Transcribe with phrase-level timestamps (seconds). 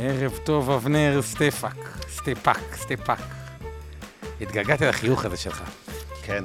[0.00, 3.18] ערב טוב, אבנר סטפאק, סטפאק, סטפאק.
[4.40, 5.62] התגעגעתי לחיוך הזה שלך.
[6.22, 6.44] כן,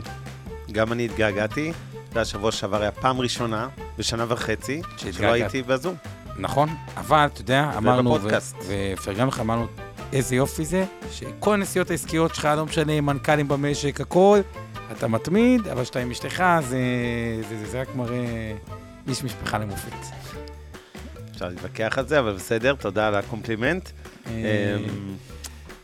[0.71, 1.69] גם אני התגעגעתי.
[1.69, 5.27] אתה יודע, שבוע שעבר היה פעם ראשונה בשנה וחצי שלא.
[5.27, 5.95] הייתי בזום.
[6.37, 8.55] נכון, אבל אתה יודע, אמרנו, ו- ובפודקאסט.
[8.67, 9.67] ופרגנו לך, אמרנו,
[10.13, 14.39] איזה יופי זה, שכל הנסיעות העסקיות שלך, לא משנה, מנכ"לים במשק, הכל,
[14.91, 16.77] אתה מתמיד, אבל כשאתה עם אשתך, זה,
[17.49, 18.53] זה, זה, זה רק מראה
[19.07, 19.91] איש משפחה למופת.
[21.41, 23.89] אפשר להתווכח על זה, אבל בסדר, תודה על הקומפלימנט.
[24.27, 24.77] אה,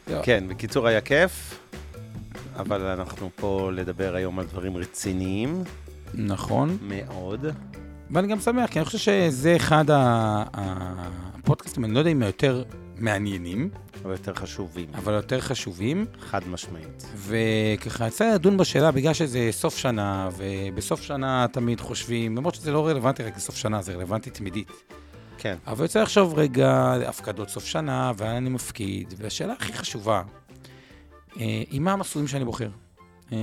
[0.10, 0.24] אמ.
[0.24, 1.60] כן, בקיצור, היה כיף,
[2.56, 5.64] אבל אנחנו פה לדבר היום על דברים רציניים
[6.14, 7.46] נכון, מאוד.
[8.12, 9.86] ואני גם שמח, כי אני חושב שזה אחד
[10.54, 12.64] הפודקאסטים, אני לא יודע אם היותר
[12.98, 13.70] מעניינים,
[14.04, 16.06] אבל יותר חשובים, אבל יותר חשובים.
[16.20, 17.06] חד משמעית.
[17.16, 22.88] וככה יצא לדון בשאלה, בגלל שזה סוף שנה, ובסוף שנה תמיד חושבים, למרות שזה לא
[22.88, 24.72] רלוונטי רק לסוף שנה, זה רלוונטי תמידית.
[25.38, 30.24] כן, אבל יוצא לחשוב רגע, הפקדות סוף שנה, ואן אני מפקיד, והשאלה הכי חשובה,
[31.40, 32.70] אה, היא מה המסלולים שאני בוחר.
[33.32, 33.38] אה,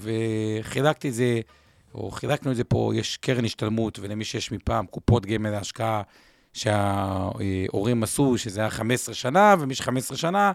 [0.00, 1.40] וחילקתי את זה,
[1.94, 6.02] או חילקנו את זה פה, יש קרן השתלמות, ולמי שיש מפעם קופות גמל להשקעה
[6.52, 10.52] שההורים עשו, שזה היה 15 שנה, ומי ש-15 שנה,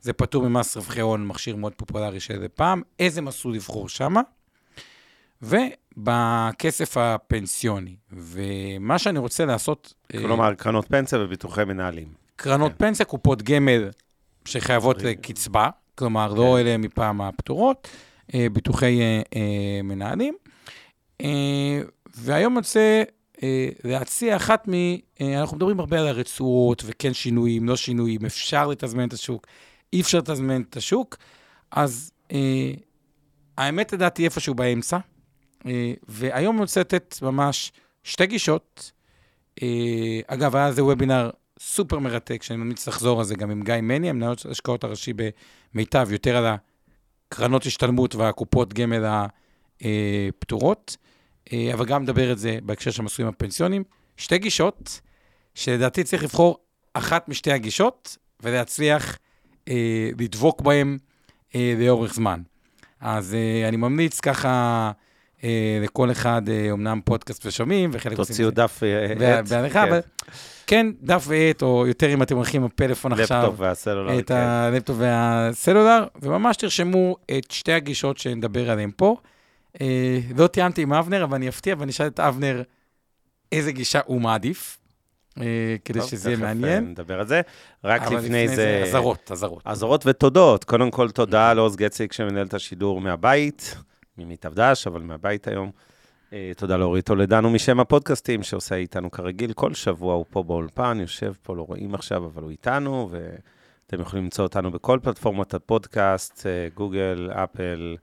[0.00, 2.82] זה פטור ממס רווחי הון, מכשיר מאוד פופולרי של פעם.
[2.98, 4.20] איזה מסלול לבחור שמה?
[5.42, 7.96] ובכסף הפנסיוני.
[8.12, 9.94] ומה שאני רוצה לעשות...
[10.14, 12.08] אה, כלומר, קרנות פנסיה וביטוחי מנהלים.
[12.36, 12.78] קרנות כן.
[12.78, 13.90] פנסיה, קופות גמל
[14.44, 15.02] שחייבות.
[15.02, 17.88] לקצבה, כלומר, לא אלה מפעם הפטורות,
[18.34, 20.34] אה, ביטוחי אה, אה, מנהלים.
[21.20, 21.80] אה,
[22.16, 23.02] והיום אני רוצה
[23.42, 24.72] אה, להציע אחת מ...
[25.20, 29.46] אה, אנחנו מדברים הרבה על הרצועות, וכן שינויים, לא שינויים, אפשר לתזמן את השוק,
[29.92, 31.16] אי אפשר לתזמן את השוק,
[31.70, 32.70] אז אה,
[33.58, 34.98] האמת לדעתי איפשהו באמצע.
[35.66, 38.92] אה, והיום אני רוצה לתת ממש שתי גישות.
[39.62, 43.74] אה, אגב, היה איזה וובינר סופר מרתק, שאני ממליץ לחזור על זה גם עם גיא
[43.82, 45.12] מני, המנהל ההשקעות הראשי
[45.74, 46.56] במיטב, יותר על
[47.28, 49.04] הקרנות השתלמות והקופות גמל
[49.80, 50.96] הפטורות,
[51.52, 53.84] אה, אבל גם נדבר את זה בהקשר של המסלולים הפנסיונים.
[54.16, 55.00] שתי גישות,
[55.54, 56.58] שלדעתי צריך לבחור
[56.94, 59.18] אחת משתי הגישות, ולהצליח
[59.68, 60.98] אה, לדבוק בהן
[61.54, 62.42] אה, לאורך זמן.
[63.00, 64.92] אז אה, אני ממליץ ככה
[65.82, 68.50] לכל אחד, אה, אמנם פודקאסט ושומעים, וחלק עושים תוציאו.
[68.50, 69.48] דף אה, עט.
[69.48, 69.88] בהנחה, כן.
[69.88, 70.00] אבל
[70.66, 74.18] כן, דף ועט, או יותר אם אתם הולכים עם הפלאפון עכשיו, לפטופ והסלולר.
[74.18, 74.34] את כן.
[74.34, 79.16] הלפטופ והסלולר, וממש תרשמו את שתי הגישות שנדבר עליהן פה.
[79.80, 82.62] אה, לא תיאמתי עם אבנר, אבל אני אפתיע ואני אשאל את אבנר
[83.52, 84.78] איזה גישה הוא מעדיף,
[85.40, 85.44] אה,
[85.84, 86.90] כדי טוב, שזה יהיה אה, מעניין.
[86.90, 87.40] נדבר על זה.
[87.84, 88.82] רק אבל לפני זה...
[88.84, 89.62] אזהרות, אזהרות.
[89.64, 90.64] אזהרות ותודות.
[90.64, 93.76] קודם כל, תודה לעוז גציק שמנהל את השידור מהבית,
[94.18, 95.70] ממיטב דש, אבל מהבית היום.
[96.32, 99.52] אה, תודה לאורית טולדנו משם הפודקאסטים, שעושה איתנו כרגיל.
[99.52, 104.24] כל שבוע הוא פה באולפן, יושב פה, לא רואים עכשיו, אבל הוא איתנו, ואתם יכולים
[104.24, 107.96] למצוא אותנו בכל פלטפורמות הפודקאסט, אה, גוגל, אפל,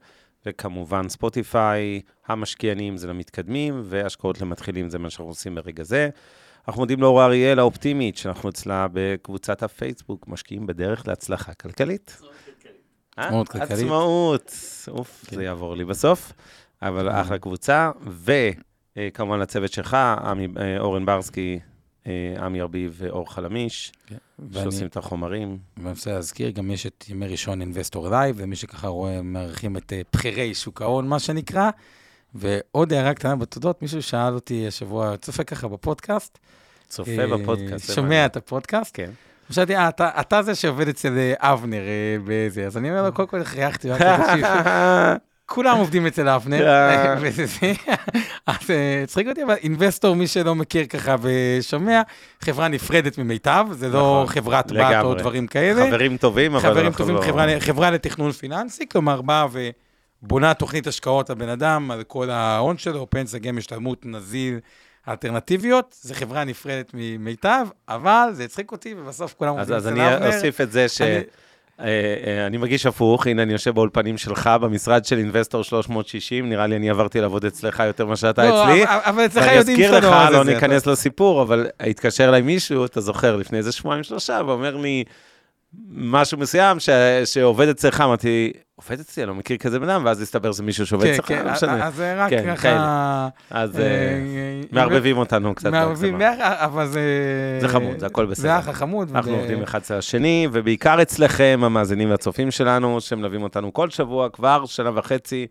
[0.46, 6.08] וכמובן ספוטיפיי, המשקיענים זה למתקדמים, והשקעות למתחילים זה מה שאנחנו עושים ברגע זה.
[6.68, 12.18] אנחנו מודים לאור אריאל האופטימית, שאנחנו אצלה בקבוצת הפייסבוק, משקיעים בדרך להצלחה כלכלית.
[13.18, 13.26] אה?
[13.26, 13.70] עצמאות כלכלית.
[13.70, 14.52] עצמאות.
[14.88, 15.36] אוף, כן.
[15.36, 16.32] זה יעבור לי בסוף,
[16.82, 17.90] אבל אחלה קבוצה.
[18.96, 21.58] וכמובן לצוות שלך, עמי- אה, אורן ברסקי,
[22.06, 22.12] אה,
[22.44, 24.16] עמי ארביב ואור חלמיש, כן.
[24.52, 25.58] שעושים ואני את החומרים.
[25.76, 29.92] ואני רוצה להזכיר, גם יש את ימי ראשון אינבסטור לייב, ומי שככה רואה, מארחים את
[30.14, 31.70] בכירי שוק ההון, מה שנקרא.
[32.34, 36.38] ועוד הערה קטנה בתודות, מישהו שאל אותי השבוע, צופה ככה בפודקאסט.
[36.88, 37.92] צופה בפודקאסט.
[37.94, 38.26] שומע.
[38.26, 38.90] את הפודקאסט.
[38.94, 39.10] כן.
[39.52, 43.12] חשבתי, אה, אתה, אתה זה שעובד אצל אה, אבנר אה, בזה, אז אני אומר לו,
[43.12, 44.46] קודם כל חייכתי, תקשיב,
[45.46, 46.68] כולם עובדים אצל אבנר.
[48.46, 48.70] אז
[49.04, 52.02] הצחיק אותי, אבל אינבסטור, מי שלא מכיר ככה ושומע,
[52.40, 55.14] חברה נפרדת ממיטב, זה לא נכון, חברת בת או.
[55.14, 55.86] דברים כאלה.
[55.86, 57.20] חברים טובים, אבל חברים טובים, לא...
[57.60, 59.46] חברה, לתכנון פיננסי, כלומר, באה
[60.22, 64.58] ובונה תוכנית השקעות לבן אדם, על כל ההון שלו, פנסיה, גמל, השתלמות, נזיל,
[65.08, 70.00] אלטרנטיביות, זה חברה נפרדת ממיטב, אבל זה הצחיק אותי, ובסוף כולם אז, עובדים אז אצל
[70.00, 70.26] אני אבנר.
[70.36, 71.00] אוסיף את זה ש...
[71.00, 71.20] אני-
[71.80, 71.86] אה,
[72.26, 76.76] אה, אני מרגיש הפוך, הנה אני יושב באולפנים שלך, במשרד של אינבסטור 360, נראה לי
[76.76, 78.84] אני עברתי לעבוד אצלך יותר ממה שאתה לא, אצלי.
[78.86, 82.84] אבל- אצלך יודעים אזכיר שאתה לך, לא לא זה, ניכנס לסיפור, אבל התקשר אליי מישהו,
[82.84, 85.04] אתה זוכר, לפני איזה שבועיים שלושה, ואומר לי
[85.94, 86.90] משהו מסוים ש-
[87.24, 90.86] שעובד אצלך, אמרתי, עובד אצלי, אני לא מכיר כזה בן אדם, ואז הסתבר שזה מישהו
[90.86, 91.86] שעובד כן, אצלך, כן, לא משנה.
[91.86, 93.28] אז זה רק כן, ככה...
[93.50, 95.70] אז אה, אה, אה, מערבבים אותנו קצת.
[95.70, 97.00] מערבבים אבל זה...
[97.60, 98.42] זה חמוד, זה הכל בסדר.
[98.42, 99.10] זה אחלה חמוד.
[99.16, 104.66] אנחנו עובדים אחד אצל השני, ובעיקר אצלכם, המאזינים והצופים שלנו, שמלווים אותנו כל שבוע, כבר
[104.66, 105.46] שנה וחצי.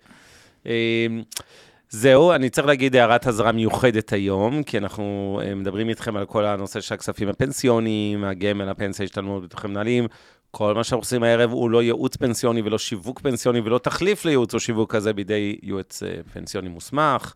[1.94, 6.46] זהו, אני צריך להגיד הערת אזהרה מיוחדת היום, כי אנחנו אה, מדברים איתכם על כל
[6.46, 10.08] הנושא של הכספים הפנסיוניים, הגמל, הפנסיה, השתלמות, ביטוחי מנהלים.
[10.52, 14.54] כל מה שאנחנו עושים הערב הוא לא ייעוץ פנסיוני ולא שיווק פנסיוני ולא תחליף לייעוץ
[14.54, 17.34] או שיווק כזה בידי יועץ אה, פנסיוני מוסמך,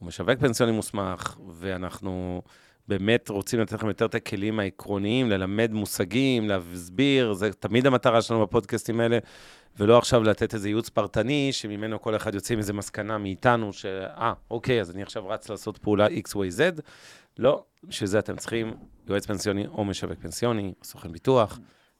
[0.00, 2.42] או משווק פנסיוני מוסמך, ואנחנו
[2.88, 8.42] באמת רוצים לתת לכם יותר את הכלים העקרוניים, ללמד מושגים, להסביר, זה תמיד המטרה שלנו
[8.42, 9.18] בפודקאסטים האלה,
[9.76, 14.32] ולא עכשיו לתת איזה ייעוץ פרטני, שממנו כל אחד יוצא עם איזה מסקנה מאיתנו, שאה,
[14.50, 16.80] אוקיי, אז אני עכשיו רץ לעשות פעולה X, Y, Z.
[17.38, 18.74] לא, בשביל זה אתם צריכים
[19.08, 21.58] יועץ פנסיוני או משווק פנסיוני, או סוכן ביטוח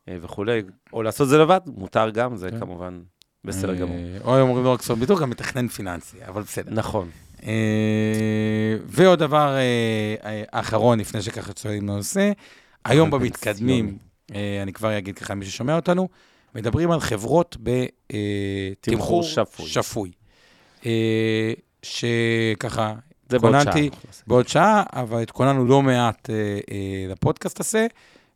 [0.09, 0.62] אה, וכולי,
[0.93, 2.61] או לעשות את זה לבד, מותר גם, זה כן.
[2.61, 3.00] כמובן
[3.44, 3.97] בסדר גמור.
[3.97, 6.73] אה, או היום אומרים לא רק סוף ביטוח, גם מתכנן פיננסי, אבל בסדר.
[6.75, 7.11] נכון.
[7.43, 9.56] אה, ועוד דבר
[10.50, 12.32] אחרון, לפני שככה צועדים לנושא,
[12.85, 13.11] היום.
[13.14, 13.99] במתקדמים,
[14.62, 16.09] אני כבר אגיד ככה, מי ששומע אותנו,
[16.59, 17.73] מדברים על חברות תמחור
[18.81, 19.67] בתמחור שפוי.
[19.69, 20.11] שפוי.
[20.87, 21.53] אה,
[21.83, 22.95] שככה,
[23.29, 23.61] זה בעוד שעה.
[23.61, 23.91] התכוננתי
[24.27, 26.35] בעוד שעה, אבל התכוננו לא מעט אה,
[26.71, 27.87] אה, לפודקאסט הזה,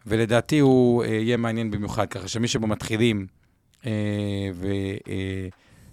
[0.06, 3.26] ולדעתי הוא אה, יהיה מעניין במיוחד, ככה שמי שבמתחילים
[3.86, 3.90] אה,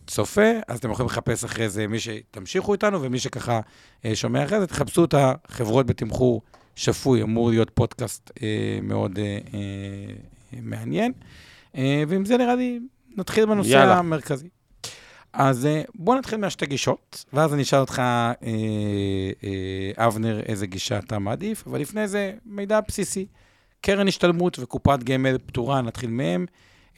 [0.06, 3.60] וצופה, אז אתם יכולים לחפש אחרי זה מי שתמשיכו איתנו, ומי שככה
[4.06, 6.42] אה, שומע אחרי זה, תחפשו את החברות בתמחור
[6.76, 9.60] שפוי, אמור להיות פודקאסט אה, מאוד אה, אה,
[10.62, 11.12] מעניין.
[11.76, 12.80] אה, ועם זה נראה לי
[13.18, 13.98] נתחיל בנושא יאללה.
[13.98, 14.48] המרכזי.
[15.34, 21.00] אז אה, בוא נתחיל מהשתי גישות, ואז אני אשאל אותך, אה, אה, אבנר, איזה גישה
[21.00, 23.26] אתה מעדיף, אבל לפני זה, מידע בסיסי.
[23.82, 26.46] קרן השתלמות וקופת גמל פטורה, נתחיל מהם.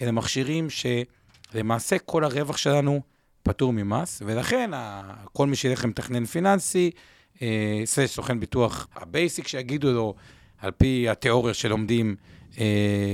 [0.01, 3.01] אלה מכשירים שלמעשה כל הרווח שלנו
[3.43, 4.71] פטור ממס, ולכן
[5.33, 6.91] כל מי שילך למתכנן פיננסי,
[7.41, 10.15] אה, סוכן ביטוח ה basic שיגידו לו,
[10.57, 12.15] על פי התיאוריה שלומדים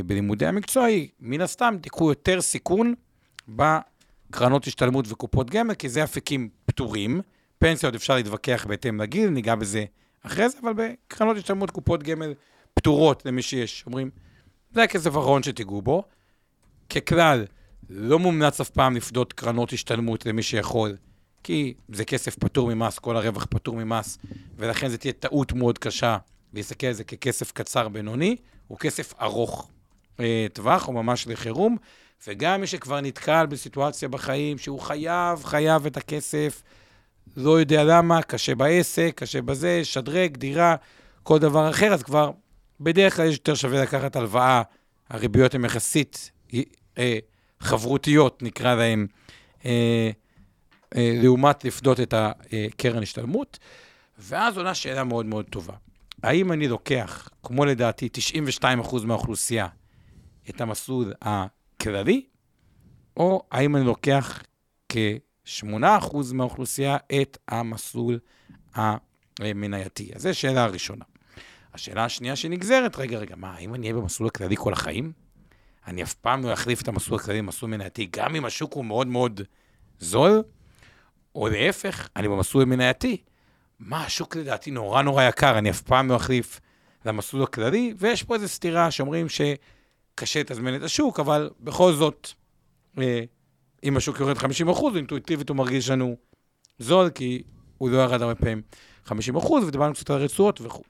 [0.05, 2.93] בלימודי המקצוע, היא מן הסתם תיקחו יותר סיכון
[3.47, 7.21] בקרנות השתלמות וקופות גמל, כי זה אפיקים פטורים.
[7.59, 9.85] פנסיות אפשר להתווכח בהתאם לגיל, ניגע בזה
[10.21, 12.33] אחרי זה, אבל בקרנות השתלמות, קופות גמל
[12.73, 13.83] פטורות למי שיש.
[13.85, 14.09] אומרים,
[14.71, 16.03] זה הכסף האחרון שתיגעו בו.
[16.89, 17.45] ככלל,
[17.89, 20.95] לא מומלץ אף פעם לפדות קרנות השתלמות למי שיכול,
[21.43, 24.17] כי זה כסף פטור ממס, כל הרווח פטור ממס,
[24.57, 26.17] ולכן זו תהיה טעות מאוד קשה
[26.53, 28.35] להסתכל על זה ככסף קצר בינוני,
[28.67, 29.69] הוא כסף ארוך
[30.19, 31.77] אה, טווח, או ממש לחירום,
[32.27, 36.63] וגם מי שכבר נתקל בסיטואציה בחיים שהוא חייב, חייב את הכסף,
[37.37, 40.75] לא יודע למה, קשה בעסק, קשה בזה, שדרג, דירה,
[41.23, 42.31] כל דבר אחר, אז כבר
[42.79, 44.61] בדרך כלל יש יותר שווה לקחת הלוואה,
[45.09, 46.31] הריביות הן יחסית
[46.97, 47.17] אה,
[47.59, 49.07] חברותיות, נקרא להן,
[49.65, 50.09] אה,
[50.95, 53.59] אה, לעומת לפדות את הקרן השתלמות.
[54.19, 55.73] ואז עולה שאלה מאוד מאוד טובה.
[56.23, 58.09] האם אני לוקח, כמו לדעתי
[58.61, 58.65] 92%
[59.05, 59.67] מהאוכלוסייה,
[60.49, 62.25] את המסלול הכללי,
[63.17, 64.43] או האם אני לוקח
[64.89, 68.19] כ-8% מהאוכלוסייה את המסלול
[69.39, 70.11] המנייתי?
[70.15, 71.05] אז זו השאלה הראשונה.
[71.73, 75.11] השאלה השנייה שנגזרת, רגע, רגע, מה, האם אני אהיה במסלול הכללי כל החיים?
[75.87, 79.07] אני אף פעם לא אחליף את המסלול הכללי למסלול מנייתי, גם אם השוק הוא מאוד
[79.07, 79.41] מאוד
[79.99, 80.43] זול,
[81.35, 83.23] או להפך, אני במסלול מנייתי.
[83.79, 86.59] מה, השוק לדעתי נורא נורא יקר, אני אף פעם לא אחליף
[87.05, 92.29] למסלול הכללי, ויש פה איזו סתירה שאומרים שקשה לתזמן את השוק, אבל בכל זאת,
[92.97, 93.23] אה,
[93.83, 96.15] אם השוק יורד 50 אחוז, אינטואיטיבית הוא מרגיש לנו
[96.79, 97.43] זול, כי
[97.77, 98.61] הוא לא ירד הרבה פעמים
[99.05, 100.83] 50 אחוז, ודיברנו קצת על רצועות וכו'.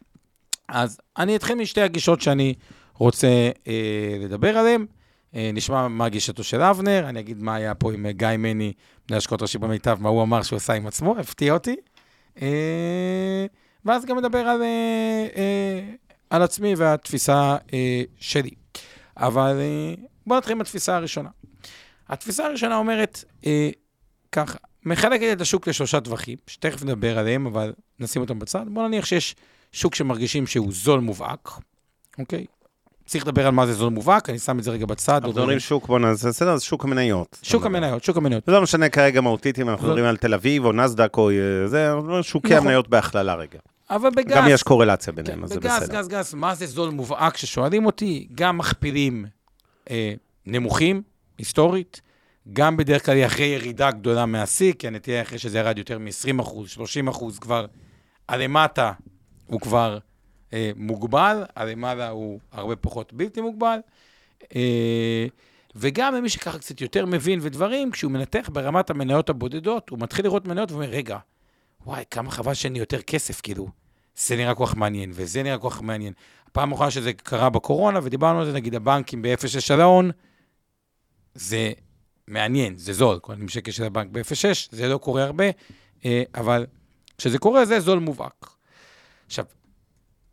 [0.68, 2.54] אז אני אתחיל משתי הגישות שאני
[2.94, 4.86] רוצה אה, לדבר עליהן.
[5.36, 8.74] אה, נשמע מה גישתו של אבנר, אני אגיד מה היה פה עם אה, גיא מני,
[9.10, 11.76] מנהל השקעות ראשי במיטב, מה הוא אמר שהוא עשה עם עצמו, הפתיע אותי.
[12.42, 13.46] אה,
[13.86, 15.80] ואז גם נדבר על, אה, אה,
[16.30, 17.58] על עצמי והתפיסה
[18.20, 18.52] שלי.
[19.18, 19.60] אבל
[20.28, 21.30] בואו נתחיל עם התפיסה הראשונה.
[22.10, 23.24] התפיסה הראשונה אומרת
[24.32, 28.66] ככה, מחלקת את השוק לשלושה טווחים, שתכף נדבר עליהם, אבל נשים אותם בצד.
[28.68, 29.36] בואו נניח שיש
[29.72, 31.50] שוק שמרגישים שהוא זול מובהק,
[32.20, 32.46] אוקיי?
[33.08, 35.14] צריך לדבר על מה זה זול מובהק, אני שם את זה רגע בצד.
[35.14, 37.40] אנחנו מדברים שוק, בוא נעשה סדר, אז שוק המניות.
[37.42, 38.44] שוק המניות, שוק המניות.
[38.46, 39.88] זה לא משנה כרגע מהותית אם אנחנו.
[39.88, 42.58] מדברים על תל אביב או נסדק או אה, זה, שוקי נכון.
[42.58, 43.60] המניות בהכללה רגע.
[43.90, 44.36] אבל בגז...
[44.36, 46.00] גם יש קורלציה ביניהם, כן, אז זה בסדר.
[46.00, 48.28] גז, גז, מה זה זול מובהק ששואלים אותי?
[48.36, 49.26] גם מכפילים
[49.90, 50.14] אה,
[50.46, 51.02] נמוכים,
[51.38, 52.02] היסטורית,
[52.54, 56.70] גם בדרך כלל אחרי ירידה גדולה מהשיא, כי הנטייה אחרי שזה ירד יותר מ-20 אחוז,
[56.70, 57.66] 30 אחוז, כבר
[58.30, 58.92] הלמטה
[59.46, 59.98] הוא כבר
[60.54, 63.80] אה, מוגבל, הלמעלה הוא הרבה פחות בלתי מוגבל.
[64.56, 65.28] אה,
[65.76, 70.48] וגם למי שככה קצת יותר מבין ודברים, כשהוא מנתח ברמת המניות הבודדות, הוא מתחיל לראות
[70.48, 71.18] מניות ואומר, רגע,
[71.86, 73.68] וואי, כמה חבל שאין לי יותר כסף, כאילו.
[74.16, 76.14] זה נראה כל כך מעניין, וזה נראה כל כך מעניין.
[76.48, 80.12] הפעם האחרונה שזה קרה בקורונה, ודיברנו על זה, נגיד הבנקים ב-0.6 של ההון,
[81.36, 81.72] זה
[82.28, 83.20] מעניין, זה זול.
[83.20, 85.46] קונים שקל של הבנק ב-0.6, זה לא קורה הרבה,
[86.06, 86.66] אה, אבל
[87.18, 88.50] כשזה קורה, זה זול מובהק.
[89.26, 89.46] עכשיו,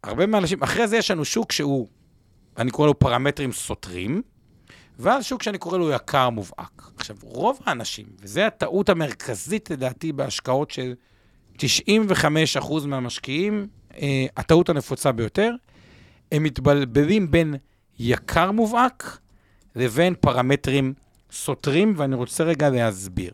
[0.09, 1.89] הרבה מהאנשים, אחרי זה יש לנו שוק שהוא,
[2.57, 4.23] אני קורא לו פרמטרים סותרים,
[4.99, 6.91] ואז שוק שאני קורא לו יקר מובהק.
[6.97, 10.95] עכשיו, רוב האנשים, וזו הטעות המרכזית לדעתי בהשקעות של
[11.59, 15.51] 95% מהמשקיעים, אה, הטעות הנפוצה ביותר,
[16.33, 17.55] הם מתבלבלים בין
[17.99, 19.19] יקר מובהק
[19.77, 20.95] לבין פרמטרים
[21.33, 23.33] סותרים, ואני רוצה רגע להסביר.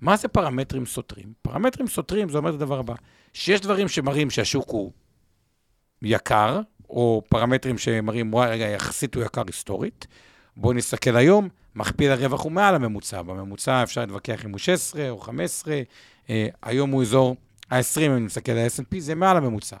[0.00, 1.32] מה זה פרמטרים סותרים?
[1.42, 2.94] פרמטרים סותרים זה אומר את הדבר הבא,
[3.34, 4.92] שיש דברים שמראים שהשוק הוא
[6.04, 10.06] יקר, או פרמטרים שמראים, וואי, רגע, יחסית הוא יקר היסטורית.
[10.56, 13.22] בואו נסתכל היום, מכפיל הרווח הוא מעל הממוצע.
[13.22, 15.82] בממוצע אפשר להתווכח אם הוא 16 או 15,
[16.30, 17.36] אה, היום הוא אזור
[17.70, 19.76] ה-20, אם אני מסתכל על ה-S&P, זה מעל הממוצע.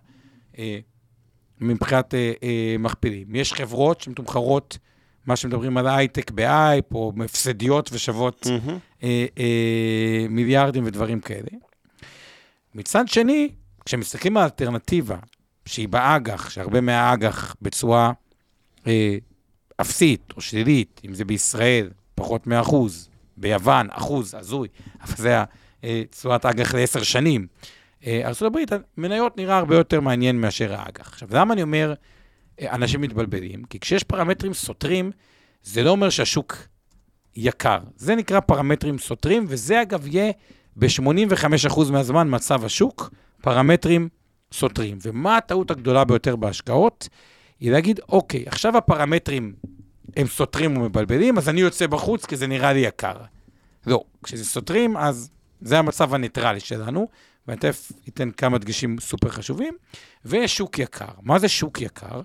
[0.58, 0.78] אה,
[1.60, 3.34] מבחינת אה, אה, מכפילים.
[3.34, 4.78] יש חברות שמתומחרות,
[5.26, 8.78] מה שמדברים על הייטק באייפ, או הפסדיות ושוות מהמם.
[9.02, 11.48] אה, אה, מיליארדים ודברים כאלה.
[12.74, 13.48] מצד שני,
[13.84, 15.16] כשמסתכלים על אלטרנטיבה,
[15.66, 18.12] שהיא באג"ח, שהרבה מהאג"ח בצורה
[18.86, 19.16] אה,
[19.80, 24.68] אפסית או שלילית, אם זה בישראל, פחות מאחוז, ביוון, אחוז, הזוי,
[25.00, 25.44] אבל זה
[26.10, 27.46] תשואת אג"ח לעשר שנים.
[28.06, 28.58] אה, ארה"ב,
[28.96, 31.08] מניות נראה הרבה יותר מעניין מאשר האג"ח.
[31.08, 31.94] עכשיו, למה אני אומר
[32.60, 33.64] אה, אנשים מתבלבלים?
[33.64, 35.10] כי כשיש פרמטרים סותרים,
[35.62, 36.56] זה לא אומר שהשוק
[37.36, 37.78] יקר.
[37.96, 40.32] זה נקרא פרמטרים סותרים, וזה אגב יהיה
[40.76, 43.10] ב-85% מהזמן מצב השוק,
[43.42, 44.08] פרמטרים
[44.52, 44.98] סותרים.
[45.02, 47.08] ומה הטעות הגדולה ביותר בהשקעות?
[47.60, 49.54] היא להגיד, אוקיי, עכשיו הפרמטרים
[50.16, 53.16] הם סותרים ומבלבלים, אז אני יוצא בחוץ כי זה נראה לי יקר.
[53.86, 55.30] לא, כשזה סותרים, אז
[55.60, 57.08] זה המצב הניטרלי שלנו,
[57.48, 59.74] ואני תכף אתן כמה דגשים סופר חשובים.
[60.24, 61.12] ויש שוק יקר.
[61.22, 62.20] מה זה שוק יקר?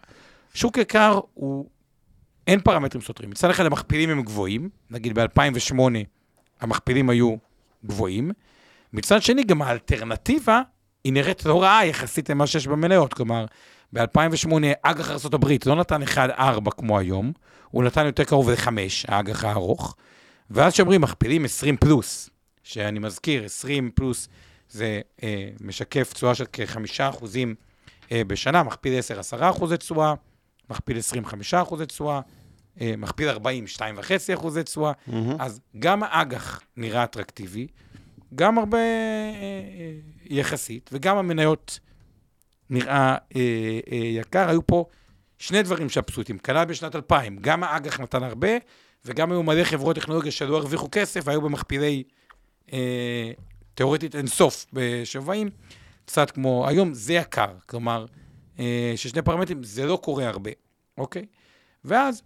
[0.53, 1.69] שוק יקר הוא,
[2.47, 3.29] אין פרמטרים סותרים.
[3.29, 5.75] מצד אחד המכפילים הם גבוהים, נגיד ב-2008
[6.61, 7.35] המכפילים היו
[7.85, 8.31] גבוהים.
[8.93, 10.61] מצד שני, גם האלטרנטיבה
[11.07, 13.13] היא נראית לא רעה יחסית למה שיש במניות.
[13.13, 13.45] כלומר,
[13.93, 17.31] ב-2008 אג"ח ארה"ב לא נתן 1.4 כמו היום,
[17.71, 18.67] הוא נתן יותר קרוב ל-5,
[19.07, 19.95] האג"ח הארוך.
[20.49, 22.29] ואז שאומרים מכפילים 20 פלוס,
[22.63, 24.27] שאני מזכיר, 20 פלוס
[24.69, 27.55] זה אה, משקף תשואה של כ-5 אחוזים
[28.11, 30.13] אה, בשנה, מכפיל 10, 10 אחוזי תשואה,
[30.69, 32.21] מכפיל 25 אחוזי תשואה,
[32.81, 33.83] אה, מכפיל 40, 2.5
[34.33, 34.91] אחוזי תשואה.
[35.07, 35.35] מהמם.
[35.39, 37.67] אז גם האג"ח נראה אטרקטיבי,
[38.35, 39.91] גם הרבה אה, אה,
[40.29, 41.79] יחסית, וגם המניות
[42.69, 43.41] נראה אה,
[43.91, 44.49] אה, יקר.
[44.49, 44.85] היו פה
[45.37, 46.33] שני דברים אותי.
[46.43, 48.49] כנ"ל בשנת 2000, גם האג"ח נתן הרבה,
[49.05, 52.03] וגם היו מלא חברות טכנולוגיה שלא הרוויחו כסף, והיו במכפילי
[52.73, 53.31] אה,
[53.73, 55.49] תיאורטית אינסוף בשווים,
[56.05, 57.53] קצת כמו היום, זה יקר.
[57.65, 58.05] כלומר,
[58.59, 60.51] אה, ששני פרמטרים, זה לא קורה הרבה,
[60.97, 61.25] אוקיי?
[61.85, 62.21] ואז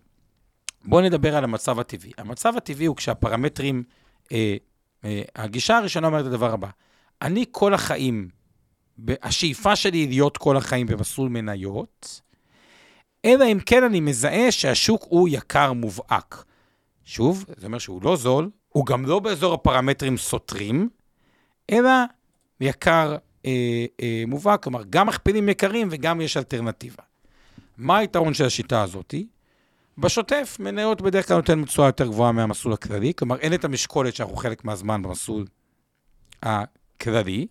[0.86, 2.12] בואו נדבר על המצב הטבעי.
[2.18, 3.84] המצב הטבעי הוא כשהפרמטרים,
[4.32, 4.56] אה,
[5.06, 6.70] אה, הגישה הראשונה אומרת את הדבר הבא,
[7.22, 8.30] אני כל החיים,
[9.22, 12.22] השאיפה שלי היא להיות כל החיים במסלול מניות,
[13.26, 16.44] אלא אם כן אני מזהה שהשוק הוא יקר מובהק.
[17.06, 20.90] שוב, זה אומר שהוא לא זול, הוא גם לא באזור הפרמטרים סותרים,
[21.72, 21.90] אלא
[22.62, 27.04] יקר אה, אה, מובהק, כלומר, גם מכפילים יקרים וגם יש אלטרנטיבה.
[27.78, 29.28] מה היתרון של השיטה הזאתי?
[29.98, 34.36] בשוטף, מניות בדרך כלל נותן תשואה יותר גבוהה מהמסלול הכללי, כלומר, אין את המשקולת שאנחנו
[34.36, 35.46] חלק מהזמן במסלול
[37.02, 37.48] הכללי,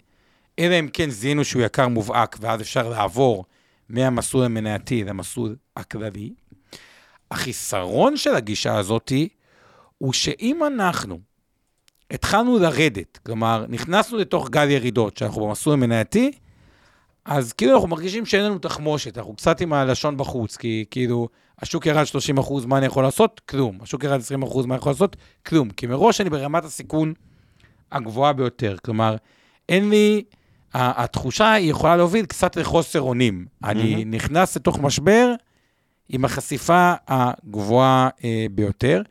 [0.59, 3.45] אלא אם כן זיהינו שהוא יקר מובהק, ואז אפשר לעבור
[3.89, 6.35] מהמסלול המנייתי למסלול הכללי.
[7.31, 9.29] החיסרון של הגישה הזאתי
[9.99, 11.19] הוא שאם אנחנו
[12.11, 16.33] התחלנו לרדת, כלומר, נכנסנו לתוך גל ירידות, שאנחנו במסלול המנייתי,
[17.25, 21.29] אז כאילו אנחנו מרגישים שאין לנו תחמושת, אנחנו קצת עם הלשון בחוץ, כי כאילו,
[21.59, 23.41] השוק ירד 30 אחוז, מה אני יכול לעשות?
[23.49, 23.79] כלום.
[23.83, 25.17] השוק ירד 20 אחוז, מה אני יכול לעשות?
[25.47, 25.71] כלום.
[25.71, 27.15] כי מראש אני ברמת הסיכון
[27.93, 28.77] הגבוהה ביותר.
[28.85, 29.17] כלומר,
[29.71, 30.23] אין לי,
[30.75, 33.47] התחושה היא יכולה להוביל קצת לחוסר אונים.
[33.65, 35.33] אני נכנס לתוך משבר
[36.09, 39.03] עם החשיפה הגבוהה אה, ביותר.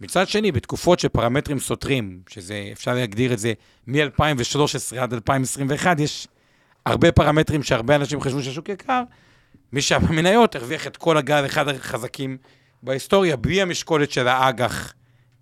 [0.00, 3.52] מצד שני, בתקופות של פרמטרים סותרים, שזה, אפשר להגדיר את זה
[3.86, 6.28] מ-2013 עד 2021, יש
[6.86, 9.02] הרבה פרמטרים שהרבה אנשים חשבו שהשוק יקר,
[9.72, 12.36] מי שהיה במניות הרוויח את כל הגל אחד החזקים
[12.82, 14.92] בהיסטוריה בלי המשקולת של האג"ח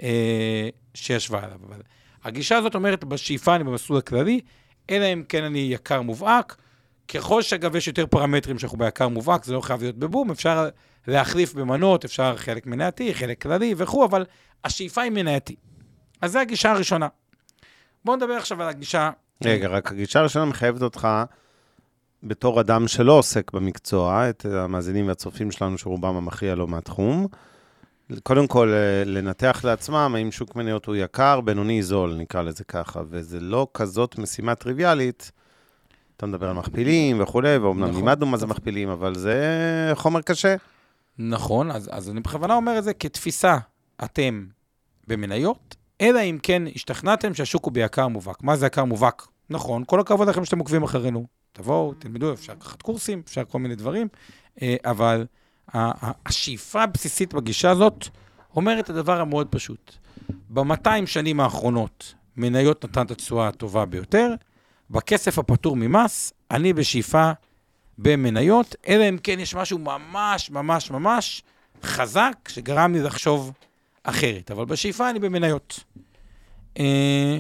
[0.02, 1.58] אה, שישבה עליו.
[1.68, 1.80] אבל
[2.26, 4.40] הגישה הזאת אומרת, בשאיפה אני במסלול הכללי,
[4.90, 6.56] אלא אם כן אני יקר מובהק.
[7.08, 10.68] ככל שאגב יש יותר פרמטרים שאנחנו ביקר מובהק, זה לא חייב להיות בבום, אפשר
[11.06, 14.24] להחליף במנות, אפשר חלק מנייתי, חלק כללי וכו', אבל
[14.64, 15.56] השאיפה היא מנייתי.
[16.20, 17.08] אז זו הגישה הראשונה.
[18.04, 19.10] בואו נדבר עכשיו על הגישה...
[19.44, 21.08] רגע, רק הגישה הראשונה מחייבת אותך,
[22.22, 27.26] בתור אדם שלא עוסק במקצוע, את המאזינים והצופים שלנו, שרובם המכריע לא מהתחום,
[28.22, 33.02] קודם כל, אה, לנתח לעצמם האם שוק מניות הוא יקר, בינוני, זול, נקרא לזה ככה,
[33.10, 35.30] וזה לא כזאת משימה טריוויאלית.
[36.16, 37.96] אתה מדבר על מכפילים וכולי, ואומנם נכון.
[37.96, 39.36] לימדנו מה זה מכפילים, אבל זה
[39.94, 40.56] חומר קשה.
[41.18, 43.58] נכון, אז, אז אני בכוונה אומר את זה כתפיסה,
[44.04, 44.46] אתם
[45.08, 48.42] במניות, אלא אם כן השתכנעתם שהשוק הוא ביקר מובהק.
[48.42, 49.26] מה זה יקר מובהק?
[49.50, 51.26] נכון, כל הכבוד לכם שאתם עוקבים אחרינו.
[51.52, 54.08] תבואו, תלמדו, אפשר לקחת קורסים, אפשר כל מיני דברים,
[54.62, 55.26] אה, אבל
[55.74, 58.08] השאיפה הבסיסית בגישה הזאת
[58.56, 59.92] אומרת את הדבר המאוד פשוט.
[60.48, 64.34] ב-200 שנים האחרונות מניות נתן את התשואה הטובה ביותר,
[64.90, 67.30] בכסף הפטור ממס, אני בשאיפה
[67.98, 71.42] במניות, אלא אם כן יש משהו ממש ממש ממש
[71.82, 73.52] חזק שגרם לי לחשוב
[74.02, 74.50] אחרת.
[74.50, 75.80] אבל בשאיפה אני במניות.
[76.78, 77.38] אה,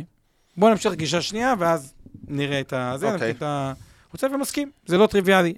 [0.56, 1.94] בואו נמשיך לגישה שנייה, ואז
[2.28, 2.94] נראה את ה...
[2.96, 3.16] זה, אוקיי.
[3.16, 3.72] נתחיל את ה...
[4.12, 5.54] רוצה ומסכים, זה לא טריוויאלי.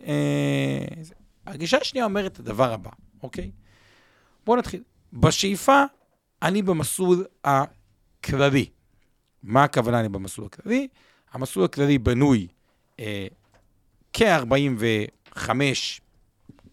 [1.55, 2.91] הגישה השנייה אומרת את הדבר הבא,
[3.23, 3.51] אוקיי?
[4.47, 4.83] בואו נתחיל.
[5.13, 5.83] בשאיפה,
[6.43, 8.69] אני במסלול הכללי.
[9.43, 10.89] מה הכוונה אני במסלול הכללי?
[11.33, 12.47] המסלול הכללי בנוי
[13.01, 13.27] אה,
[14.13, 15.51] כ-45,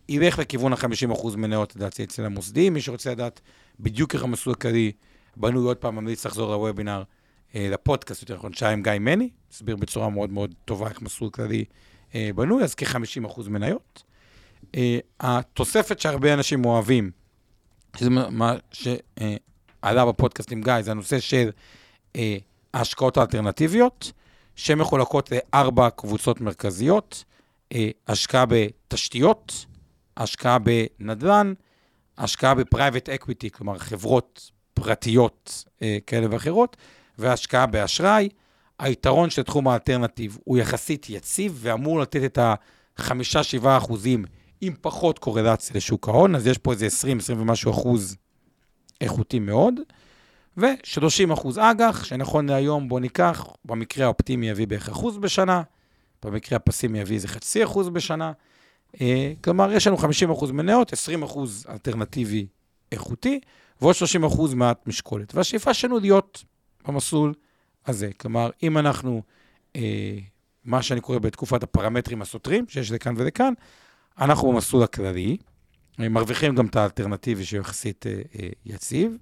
[0.09, 2.73] ילך לכיוון ה-50% מניות, לדעתי, אצל המוסדים.
[2.73, 3.41] מי שרוצה לדעת
[3.79, 4.91] בדיוק איך המסלול הכללי
[5.37, 7.03] בנוי, עוד פעם, ממליץ לחזור לוובינר,
[7.55, 11.29] אה, לפודקאסט, יותר נכון, שעה עם גיא מני, הסביר בצורה מאוד מאוד טובה איך מסלול
[11.29, 11.65] כללי
[12.15, 14.03] אה, בנוי, אז כ-50% מניות.
[14.75, 17.11] אה, התוספת שהרבה אנשים אוהבים,
[17.97, 21.49] שזה מה- שעלה בפודקאסט עם גיא, זה הנושא של
[22.15, 22.37] אה,
[22.73, 24.11] ההשקעות האלטרנטיביות,
[24.55, 27.23] שמחולקות לארבע קבוצות מרכזיות,
[27.73, 29.65] אה, השקעה בתשתיות,
[30.17, 31.53] השקעה בנדל"ן,
[32.17, 36.77] השקעה ב private equity, כלומר חברות פרטיות אה, כאלה ואחרות,
[37.17, 38.29] והשקעה באשראי.
[38.79, 43.03] היתרון של תחום האלטרנטיב הוא יחסית יציב ואמור לתת את ה-5-7
[43.77, 44.25] אחוזים
[44.67, 46.87] עם פחות קורלציה לשוק ההון, אז יש פה איזה 20-20
[47.37, 48.17] ומשהו אחוז
[49.01, 49.75] איכותי מאוד.
[50.57, 55.61] ו-30 אחוז אג"ח, שנכון להיום בוא ניקח, במקרה האופטימי יביא בערך אחוז בשנה,
[56.23, 58.31] במקרה הפסימי יביא איזה חצי אחוז בשנה.
[59.01, 62.47] אה, כלומר, יש לנו 50 אחוז מניות, 20 אחוז אלטרנטיבי
[62.91, 63.39] איכותי,
[63.81, 65.35] ועוד 30 אחוז מעט משקולת.
[65.35, 66.43] והשאיפה שלנו להיות
[66.87, 67.33] במסלול
[67.87, 68.09] הזה.
[68.17, 69.21] כלומר, אם אנחנו,
[69.75, 70.17] אה,
[70.65, 73.53] מה שאני קורא בתקופת הפרמטרים הסותרים, שיש לכאן ולכאן,
[74.19, 75.37] אנחנו במסלול הכללי,
[75.99, 79.17] מרוויחים גם את האלטרנטיבי שהוא יחסית אה, אה, יציב,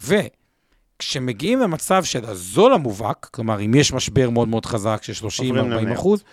[0.00, 5.70] וכשמגיעים למצב של הזול המובהק, כלומר, אם יש משבר מאוד מאוד חזק של 30-40 עוברים
[5.70, 5.98] למניות.
[5.98, 6.24] אחוז,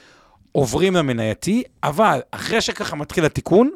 [0.51, 3.71] עוברים למנייתי, אבל אחרי שככה מתחיל התיקון,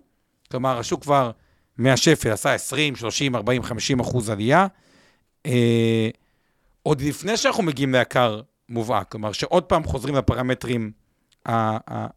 [0.52, 1.32] כלומר, השוק כבר
[1.78, 4.68] מהשפל עשה 20, 30, 40, 50 אחוז עלייה,
[5.46, 6.10] אה,
[6.84, 10.92] עוד לפני שאנחנו מגיעים ליקר מובהק, כלומר, שעוד פעם חוזרים לפרמטרים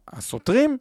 [0.07, 0.77] הסותרים,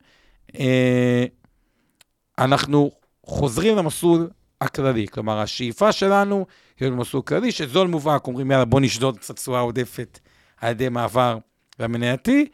[2.38, 2.90] אנחנו
[3.26, 5.08] חוזרים למסלול הכללי.
[5.08, 6.46] כלומר, השאיפה שלנו
[6.80, 10.18] היא במסלול כללי, שזול מובהק, אומרים, יאללה, בוא נשדוד קצת תשואה עודפת
[10.56, 11.38] על ידי מעבר
[11.78, 12.48] למנייתי,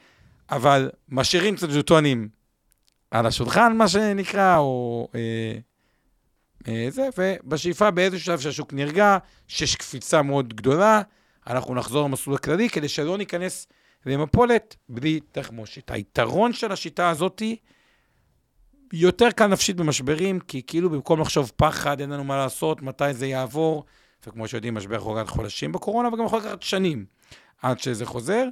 [0.51, 2.29] אבל משאירים קצת ז'וטונים
[3.11, 5.59] על השולחן, מה שנקרא, או אה,
[6.69, 11.03] אה, זה, ובשאיפה באיזשהו שלב שהשוק נרגע, שיש קפיצה מאוד גדולה,
[11.47, 13.67] אנחנו נחזור למסלול הכללי, כדי שלא ניכנס
[14.07, 15.91] למפולת בלי תחמושת.
[15.91, 17.57] היתרון של השיטה הזאתי,
[18.93, 23.27] יותר קל נפשית במשברים, כי כאילו במקום לחשוב פחד, אין לנו מה לעשות, מתי זה
[23.27, 23.85] יעבור,
[24.27, 27.05] וכמו שיודעים, משבר יכול לקחת חודשים בקורונה, וגם יכול לקחת שנים
[27.63, 28.45] עד שזה חוזר.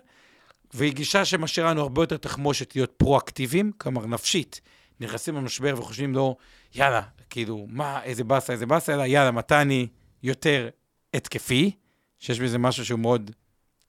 [0.74, 4.60] והיא גישה שמשאירה לנו הרבה יותר תחמושת להיות פרואקטיביים, כלומר נפשית.
[5.00, 6.36] נכנסים למשבר וחושבים לו,
[6.74, 9.86] יאללה, כאילו, מה, איזה באסה, איזה באסה, אלא יאללה, מתי אני
[10.22, 10.68] יותר
[11.14, 11.70] התקפי,
[12.18, 13.30] שיש בזה משהו שהוא מאוד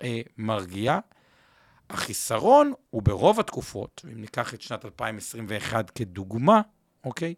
[0.04, 1.00] אה, מרגיע.
[1.90, 6.62] החיסרון הוא ברוב התקופות, ואם ניקח את שנת 2021 כדוגמה,
[7.04, 7.34] אוקיי?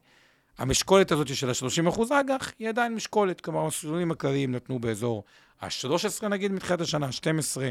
[0.57, 5.23] המשקולת הזאת של ה-30% אג"ח היא עדיין משקולת, כלומר, המסלולים הכלליים נתנו באזור
[5.61, 7.61] ה-13 נגיד מתחילת השנה, ה-12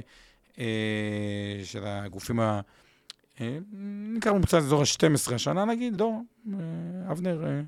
[0.59, 0.65] אה,
[1.65, 2.61] של הגופים ה...
[3.41, 3.59] אה,
[4.17, 6.13] נקרא ממוצע אזור ה-12 השנה נגיד, לא,
[6.53, 7.61] אה, אבנר, אה,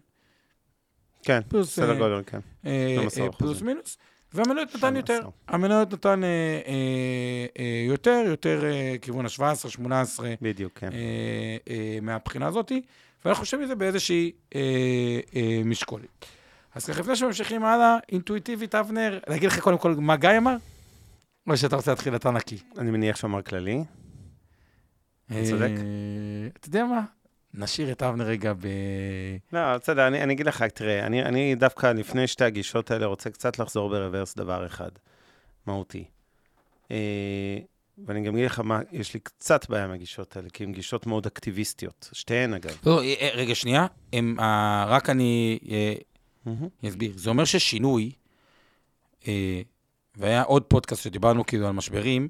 [1.22, 2.40] כן, פלוס, סדר אה, גודל, כן.
[2.66, 3.62] אה, 12 אה, פלוס.
[3.62, 3.98] מינוס,
[4.34, 5.14] והמניות נתן יותר.
[5.20, 5.30] 12.
[5.48, 10.92] המניות נתן אה, אה, אה, יותר, יותר אה, כיוון ה-17, 18 בדיוק, כן.
[10.92, 12.72] אה, אה, מהבחינה הזאת,
[13.24, 14.60] ואנחנו חושבים מזה באיזושהי אה,
[15.36, 16.24] אה, משקולת.
[16.74, 20.56] אז ככה, לפני שממשיכים הלאה, אינטואיטיבית, אבנר, להגיד לך קודם כל מה גיא אמר?
[21.50, 22.58] או שאתה רוצה להתחיל אתה נקי?
[22.78, 23.84] אני מניח שאמר כללי.
[25.26, 25.62] אתה צודק.
[25.62, 27.02] אה, אתה יודע מה?
[27.54, 28.66] נשאיר את אבנר רגע ב...
[29.52, 33.30] לא, בסדר, אני, אני אגיד לך, תראה, אני, אני דווקא לפני שתי הגישות האלה רוצה
[33.30, 34.90] קצת לחזור ברוורס דבר אחד,
[35.66, 36.04] מהותי.
[36.90, 37.58] אה,
[38.06, 41.06] ואני גם אגיד לך מה, יש לי קצת בעיה עם הגישות האלה, כי הן גישות
[41.06, 42.78] מאוד אקטיביסטיות, שתיהן אגב.
[42.86, 43.86] לא, אה, אה, רגע, שנייה.
[44.12, 45.94] הם, אה, רק אני אה,
[46.88, 47.12] אסביר.
[47.16, 48.12] זה אומר ששינוי,
[49.28, 49.62] אה,
[50.16, 52.28] והיה עוד פודקאסט שדיברנו כאילו על משברים,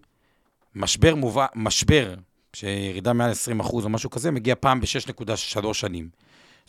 [0.75, 2.15] משבר מובא, משבר,
[2.57, 6.09] שירידה מעל 20 אחוז או משהו כזה, מגיע פעם ב-6.3 שנים.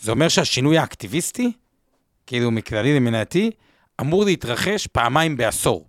[0.01, 1.51] זה אומר שהשינוי האקטיביסטי,
[2.27, 3.51] כאילו מכללי למנייתי,
[4.01, 5.87] אמור להתרחש פעמיים בעשור.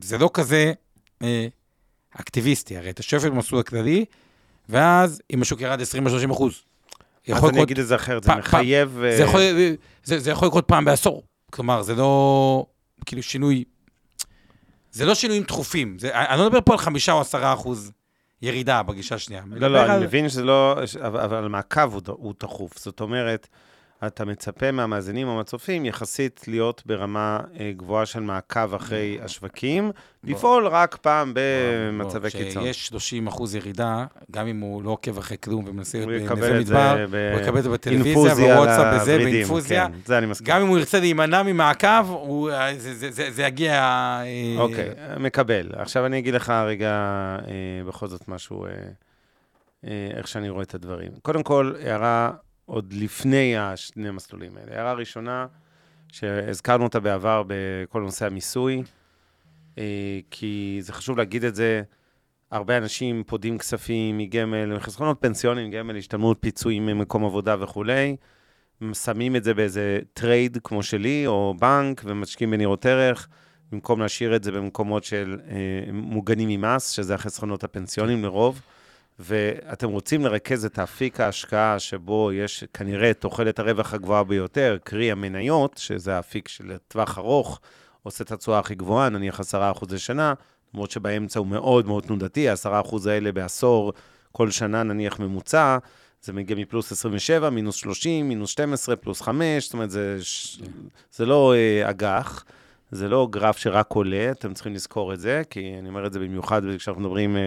[0.00, 0.72] זה לא כזה
[1.22, 1.46] אה,
[2.10, 4.04] אקטיביסטי, הרי אתה שואף במסלול הכללי,
[4.68, 6.62] ואז אם השוק ירד 20 או 30 אחוז.
[7.32, 8.98] אז אני אגיד את זה אחרת, זה מחייב...
[9.00, 9.40] זה אה, יכול,
[10.04, 11.22] זה, זה יכול לקרות פעם בעשור.
[11.52, 12.66] כלומר, זה לא
[13.06, 13.64] כאילו שינוי...
[14.92, 15.98] זה לא שינויים דחופים.
[15.98, 17.92] זה, אני לא מדבר פה על חמישה או עשרה אחוז
[18.42, 19.42] ירידה בגישה השנייה.
[19.50, 19.86] לא, לא.
[19.86, 20.76] אני מבין שזה לא...
[21.06, 22.78] אבל המעקב הוא הוא תכוף.
[22.78, 23.48] זאת אומרת,
[24.06, 29.90] אתה מצפה מהמאזינים או מהצופים יחסית להיות ברמה אה, גבוהה של מעקב אחרי השווקים,
[30.24, 32.62] לפעול רק פעם במצבי קיצון.
[32.62, 37.06] כשיש 30 אחוז ירידה, גם אם הוא לא עוקב אחרי כלום ומנסה להיות בנווה מדבר,
[37.10, 39.86] ב- הוא יקבל את זה בטלוויזיה, בוואטסאפ, בזה, לוורידים, באינפוזיה.
[39.86, 40.46] כן, זה אני מסכים.
[40.46, 43.72] גם אם הוא ירצה להימנע ממעקב, הוא- זה- זה- זה זה יגיע...
[43.74, 45.70] אה, אוקיי, מקבל.
[45.76, 47.52] עכשיו אני אגיד לך רגע אה,
[47.88, 48.70] בכל זאת משהו, אה,
[49.86, 51.10] אה, איך שאני רואה את הדברים.
[51.22, 52.30] קודם כל, הערה
[52.70, 54.76] עוד לפני השני המסלולים האלה.
[54.76, 55.46] הערה ראשונה,
[56.12, 58.82] שהזכרנו אותה בעבר בכל נושא המיסוי,
[59.78, 61.82] אה, כי זה חשוב להגיד את זה,
[62.50, 68.16] הרבה אנשים פודים כספים מגמל, מחסכונות פנסיונים, גמל, השתלמות, פיצויים ממקום עבודה וכולי,
[68.92, 73.28] שמים את זה באיזה טרייד כמו שלי, או בנק, ומשקיעים בניירות ערך.
[73.72, 78.62] במקום להשאיר את זה במקומות של אה, מוגנים ממס, שזה החסכונות הפנסיונים לרוב,
[79.18, 85.76] ואתם רוצים לרכז את האפיק ההשקעה שבו יש כנראה תוחלת הרווח הגבוהה ביותר, קרי המניות,
[85.78, 87.60] שזה האפיק של טווח ארוך,
[88.02, 89.44] עושה את התשואה הכי גבוהה, נניח 10%
[89.90, 90.34] לשנה,
[90.74, 93.92] למרות שבאמצע הוא מאוד מאוד תנודתי, ה-10% האלה בעשור,
[94.32, 95.78] כל שנה נניח ממוצע,
[96.22, 100.18] זה מגיע מפלוס 27, מינוס 30, מינוס 12, פלוס 5, זאת אומרת, זה.
[101.12, 102.44] זה לא אה, אג"ח.
[102.90, 106.18] זה לא גרף שרק עולה, אתם צריכים לזכור את זה, כי אני אומר את זה
[106.18, 107.38] במיוחד כשאנחנו מדברים uh,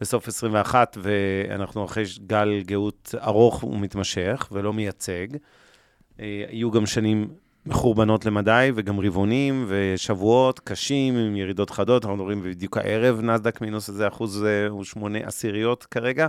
[0.00, 5.26] בסוף 21, ואנחנו אחרי גל גאות ארוך ומתמשך, ולא מייצג.
[5.34, 7.28] Uh, יהיו גם שנים
[7.66, 13.88] מחורבנות למדי, וגם רבעונים ושבועות קשים עם ירידות חדות, אנחנו מדברים בדיוק הערב, נסדק מינוס
[13.88, 16.26] איזה אחוז uh, הוא שמונה עשיריות כרגע.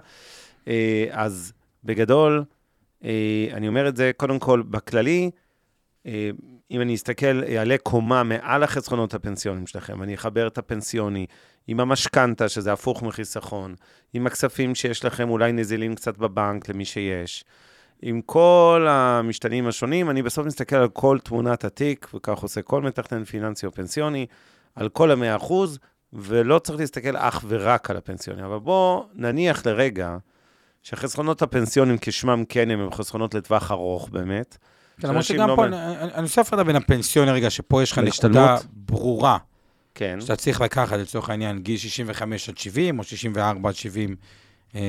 [0.65, 0.67] Uh,
[1.11, 1.53] אז
[1.83, 2.43] בגדול,
[3.53, 5.31] אני אומר את זה קודם כל בכללי,
[6.05, 6.29] אה,
[6.71, 11.25] אם אני אסתכל, אעלה קומה מעל החסכונות הפנסיונים שלכם, אני אחבר את הפנסיוני
[11.67, 13.75] עם המשכנתה, שזה הפוך מחיסכון,
[14.13, 17.43] עם הכספים שיש לכם אולי נזילים קצת בבנק, למי שיש,
[18.01, 23.23] עם כל המשתנים השונים, אני בסוף מסתכל על כל תמונת התיק, וכך עושה כל מתכנן
[23.23, 24.25] פיננסי או פנסיוני,
[24.75, 25.79] על כל המאה אחוז,
[26.13, 28.45] ולא צריך להסתכל אך ורק על הפנסיוני.
[28.45, 30.17] אבל בואו נניח לרגע
[30.83, 34.57] שהחסכונות הפנסיונים כשמם כן הם, הם חסכונות לטווח ארוך באמת,
[35.01, 37.91] כן, למרות שגם לא פה, מ- אני אני עושה הפרדה בין הפנסיון רגע, שפה יש
[37.91, 38.57] לך נקודה?
[38.73, 39.37] ברורה,
[39.95, 40.17] כן.
[40.21, 44.15] שאתה צריך לקחת לצורך העניין גיל 65 עד 70, או 64 עד 70,
[44.75, 44.81] אה,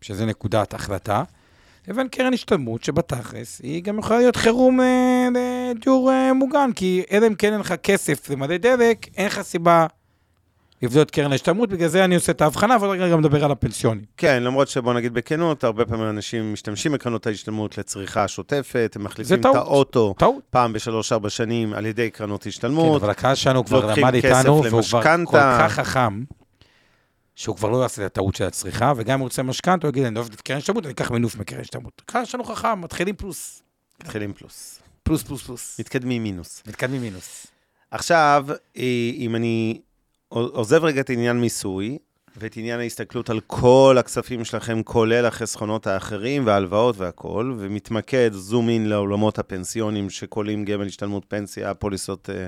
[0.00, 1.22] שזה נקודת החלטה,
[1.88, 5.28] לבין קרן השתלמות, שבתכלס היא גם יכולה להיות חירום אה,
[5.74, 9.86] לדיור אה, מוגן, כי אלא אם כן אין לך כסף למלא דלק, אין לך סיבה
[10.82, 13.50] לבדוק את קרן ההשתלמות, בגלל זה אני עושה את ההבחנה, ועוד רגע גם נדבר על
[13.50, 14.04] הפנסיונים.
[14.16, 19.40] כן, למרות שבוא נגיד בכנות, הרבה פעמים אנשים משתמשים בקרנות ההשתלמות לצריכה שוטפת, הם מחליפים
[19.40, 19.44] את.
[19.44, 20.42] האוטו טעות.
[20.50, 23.02] פעם בשלוש-ארבע שנים על ידי קרנות כן, השתלמות.
[23.02, 25.02] אבל הקהל שלנו כבר למד איתנו, והוא כבר.
[25.24, 26.22] כל כך חכם,
[27.34, 30.04] שהוא כבר לא יעשה את הטעות של הצריכה, וגם אם הוא רוצה משכנתה, הוא יגיד,
[30.04, 32.02] אני אוהב את קרן השתלמות, אני אקח מינוף מקרן השתלמות.
[32.08, 33.62] הקהל שלנו חכם, מתחילים פלוס.
[34.02, 34.80] מתחילים פלוס.
[35.02, 35.80] פלוס, פלוס, פלוס.
[35.80, 36.62] מתקדמים מינוס.
[36.66, 37.46] מתקדמים מינוס.
[37.90, 39.80] עכשיו, אה, אם אני
[40.28, 41.98] עוזב רגע את עניין מיסוי,
[42.36, 48.88] ואת עניין ההסתכלות על כל הכספים שלכם, כולל החסכונות האחרים וההלוואות והכול, ומתמקד, זום אין
[48.88, 52.46] לעולמות הפנסיונים שכוללים גמל השתלמות פנסיה, פוליסות אה,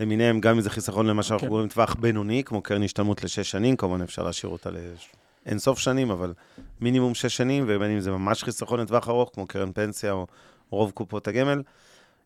[0.00, 1.50] למיניהם, גם אם זה חיסכון למה שאנחנו כן.
[1.50, 6.10] קוראים טווח בינוני, כמו קרן השתלמות לשש שנים, כמובן אפשר להשאיר אותה לאין סוף שנים,
[6.10, 6.32] אבל
[6.80, 10.26] מינימום שש שנים, ובין אם זה ממש חיסכון לטווח ארוך, כמו קרן פנסיה או
[10.70, 11.62] רוב קופות הגמל.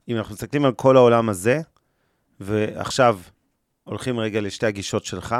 [0.09, 1.61] אם אנחנו מסתכלים על כל העולם הזה,
[2.41, 3.19] ועכשיו
[3.87, 5.37] הולכים רגע לשתי הגישות שלך,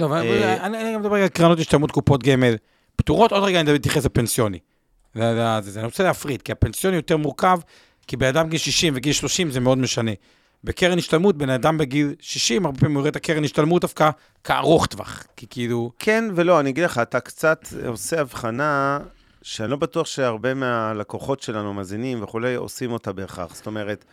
[0.00, 2.56] לא, אבל אה, אני מדבר על קרנות השתלמות קופות גמל
[2.96, 4.58] פטורות, עוד רגע אני אתייחס לפנסיוני.
[5.16, 7.60] אני רוצה להפריד, כי הפנסיוני יותר מורכב,
[8.06, 10.10] כי בן אדם גיל 60 וגיל 30 זה מאוד משנה.
[10.64, 14.10] בקרן השתלמות, בן אדם בגיל 60, הרבה פעמים הוא רואה את הקרן השתלמות דווקא
[14.44, 15.26] כארוך טווח.
[15.36, 15.92] כי כאילו...
[15.98, 18.98] כן ולא, אני אגיד לך, אתה קצת עושה הבחנה
[19.42, 23.54] שאני לא בטוח שהרבה מהלקוחות שלנו, מאזינים וכולי, עושים אותה בהכרח.
[23.54, 24.04] זאת אומרת,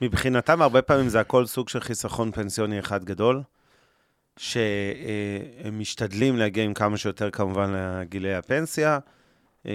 [0.00, 3.42] מבחינתם הרבה פעמים זה הכל סוג של חיסכון פנסיוני אחד גדול,
[4.36, 8.98] שהם משתדלים להגיע עם כמה שיותר כמובן לגילי הפנסיה,
[9.66, 9.72] אה,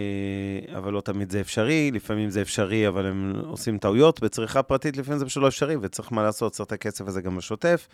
[0.78, 4.20] אבל לא תמיד זה אפשרי, לפעמים זה אפשרי, אבל הם עושים טעויות.
[4.20, 7.38] בצריכה פרטית לפעמים זה פשוט לא אפשרי, וצריך מה לעשות, צריך את הכסף הזה גם
[7.38, 7.88] בשוטף.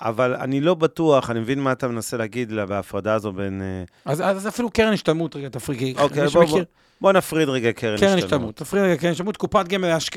[0.00, 3.62] אבל אני לא בטוח, אני מבין מה אתה מנסה להגיד לה בהפרדה הזו בין...
[3.62, 5.98] אה, אז, אז אפילו קרן השתלמות, רגע, תפריד.
[5.98, 6.60] אוקיי, בוא, בוא,
[7.00, 8.56] בוא נפריד רגע קרן, קרן השתלמות.
[8.56, 10.16] תפריד רגע קרן השתלמות, קופת גמל, השק...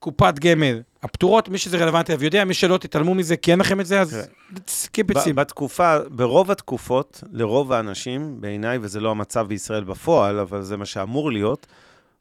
[0.00, 3.80] קופת גמל, הפטורות, מי שזה רלוונטי אליו יודע, מי שלא תתעלמו מזה, כי אין לכם
[3.80, 5.36] את זה, אז את סימפ.
[5.36, 11.32] בתקופה, ברוב התקופות, לרוב האנשים, בעיניי, וזה לא המצב בישראל בפועל, אבל זה מה שאמור
[11.32, 11.66] להיות,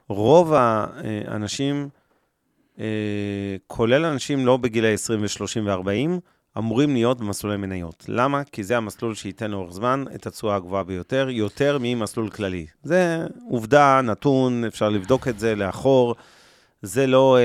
[0.09, 1.89] רוב האנשים,
[2.79, 2.85] אה,
[3.67, 6.19] כולל אנשים לא בגילי 20 ו-30 ו-40,
[6.57, 8.05] אמורים להיות במסלולי מניות.
[8.07, 8.43] למה?
[8.43, 12.65] כי זה המסלול שייתן לאורך זמן את התשואה הגבוהה ביותר, יותר ממסלול כללי.
[12.83, 16.15] זה עובדה, נתון, אפשר לבדוק את זה לאחור.
[16.81, 17.37] זה לא...
[17.37, 17.41] אה,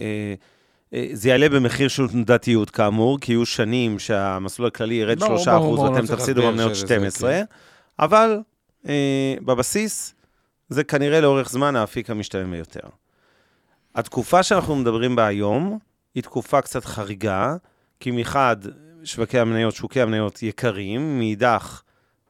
[0.00, 0.34] אה,
[0.94, 6.06] אה, זה יעלה במחיר של תנודתיות כאמור, כי יהיו שנים שהמסלול הכללי ירד 3% ואתם
[6.06, 7.44] תפסידו במניות 12, כן.
[7.98, 8.40] אבל
[8.88, 10.14] אה, בבסיס
[10.68, 12.88] זה כנראה לאורך זמן האפיק המשתלם ביותר.
[13.94, 15.78] התקופה שאנחנו מדברים בה היום
[16.14, 17.56] היא תקופה קצת חריגה,
[18.00, 18.56] כי מחד,
[19.04, 21.82] שווקי המניות, שוקי המניות יקרים, מאידך,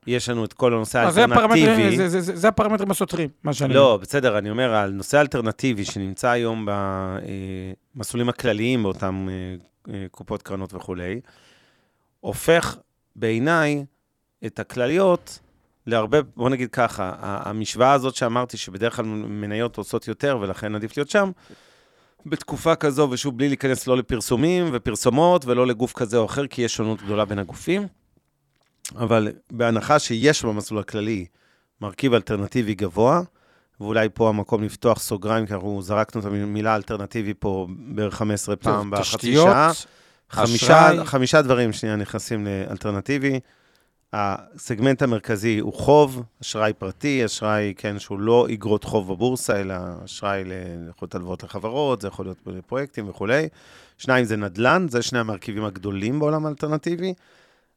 [0.07, 1.97] יש לנו את כל הנושא האלטרנטיבי.
[1.97, 3.97] זה, זה, זה, זה הפרמטרים הסותרים, מה שאני לא, אומר.
[3.97, 6.69] בסדר, אני אומר, על נושא האלטרנטיבי שנמצא היום
[7.95, 11.21] במסלולים הכלליים באותן אה, אה, קופות קרנות וכולי,
[12.21, 12.77] הופך
[13.17, 13.85] בעיניי
[14.47, 15.39] את הכלליות
[15.87, 21.11] להרבה, בוא נגיד ככה, המשוואה הזאת שאמרתי, שבדרך כלל מניות עושות יותר ולכן עדיף להיות
[21.11, 21.31] שם,
[22.27, 26.75] בתקופה כזו, ושוב, בלי להיכנס לא לפרסומים ופרסומות ולא לגוף כזה או אחר, כי יש
[26.75, 27.87] שונות גדולה בין הגופים.
[28.97, 31.27] אבל בהנחה שיש במסלול הכללי
[31.81, 33.23] מרכיב אלטרנטיבי גבוה,
[33.81, 38.91] ואולי פה המקום לפתוח סוגריים, כי אנחנו זרקנו את המילה אלטרנטיבי פה בערך 15 פעם
[38.91, 39.73] בחצי שעה.
[40.31, 43.41] חמישה, חמישה דברים שנייה נכנסים לאלטרנטיבי.
[44.17, 49.75] הסגמנט המרכזי הוא חוב, אשראי פרטי, אשראי, כן, שהוא לא אגרות חוב בבורסה, אלא
[50.05, 50.43] אשראי
[50.85, 53.49] לאיכות הלוואות לחברות, זה יכול להיות פרויקטים וכולי.
[53.99, 57.15] שניים זה נדל"ן, זה שני המרכיבים הגדולים בעולם האלטרנטיבי.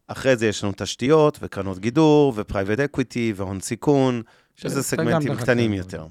[0.08, 4.21] אחרי זה יש לנו תשתיות וקרנות גידור ו private equity והון סיכון,
[4.56, 6.08] שזה סגמנטים קטנים יותר.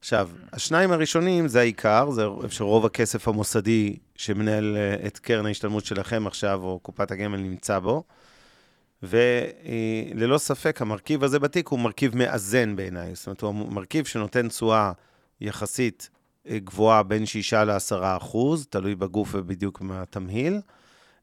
[0.00, 6.26] עכשיו, השניים הראשונים זה העיקר, זה שרוב הכסף המוסדי שמנהל אה, את קרן ההשתלמות שלכם
[6.26, 8.02] עכשיו, או קופת הגמל נמצא בו.
[9.06, 13.14] וללא ספק, המרכיב הזה בתיק הוא מרכיב מאזן בעיניי.
[13.14, 14.92] זאת אומרת, הוא מרכיב שנותן תשואה
[15.40, 16.10] יחסית
[16.48, 20.60] אה, גבוהה בין 6 ל-10 אחוז, תלוי בגוף ובדיוק מהתמהיל,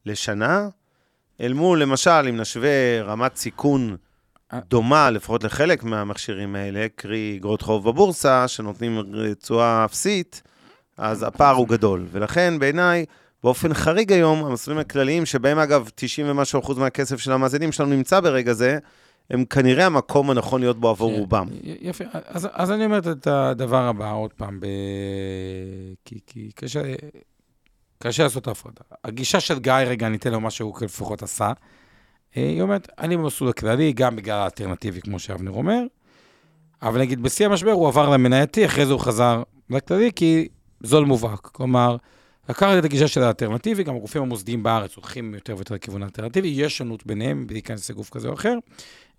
[0.06, 0.68] לשנה,
[1.40, 3.96] אל מול, למשל, אם נשווה רמת סיכון
[4.54, 9.02] דומה, לפחות לחלק מהמכשירים האלה, קרי אגרות חוב בבורסה, שנותנים
[9.40, 10.42] תשואה אפסית,
[10.98, 12.06] אז הפער הוא גדול.
[12.10, 13.04] ולכן, בעיניי,
[13.42, 18.20] באופן חריג היום, המסלולים הכלליים, שבהם אגב 90 ומשהו אחוז מהכסף של המאזינים שלנו נמצא
[18.20, 18.78] ברגע זה,
[19.30, 21.48] הם כנראה המקום הנכון להיות בו עבור כן, רובם.
[21.62, 24.66] יפה, אז, אז אני אומר את הדבר הבא עוד פעם, ב...
[26.04, 26.82] כי, כי קשה,
[27.98, 28.80] קשה לעשות את ההפרדה.
[29.04, 31.52] הגישה של גיא, רגע, אני אתן לו מה שהוא לפחות עשה.
[32.36, 35.82] אה, היא אומרת, אני במסלול הכללי, גם בגלל האלטרנטיבי, כמו שאבנר אומר,
[36.82, 40.48] אבל נגיד בשיא המשבר הוא עבר למנייתי, אחרי זה הוא חזר לכללי, כי
[40.82, 41.40] זול מובהק.
[41.40, 41.96] כלומר,
[42.48, 46.78] לקחת את הגישה של האלטרנטיבי, גם הגופים המוסדיים בארץ הולכים יותר ויותר לכיוון האלטרנטיבי, יש
[46.78, 48.54] שונות ביניהם, בלי להיכנס לגוף כזה או אחר.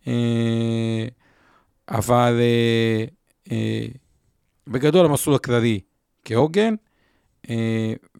[0.08, 1.08] אה,
[1.90, 2.42] אבל
[3.52, 3.86] אה,
[4.68, 5.80] בגדול המסלול הכללי
[6.26, 6.76] כהוגן,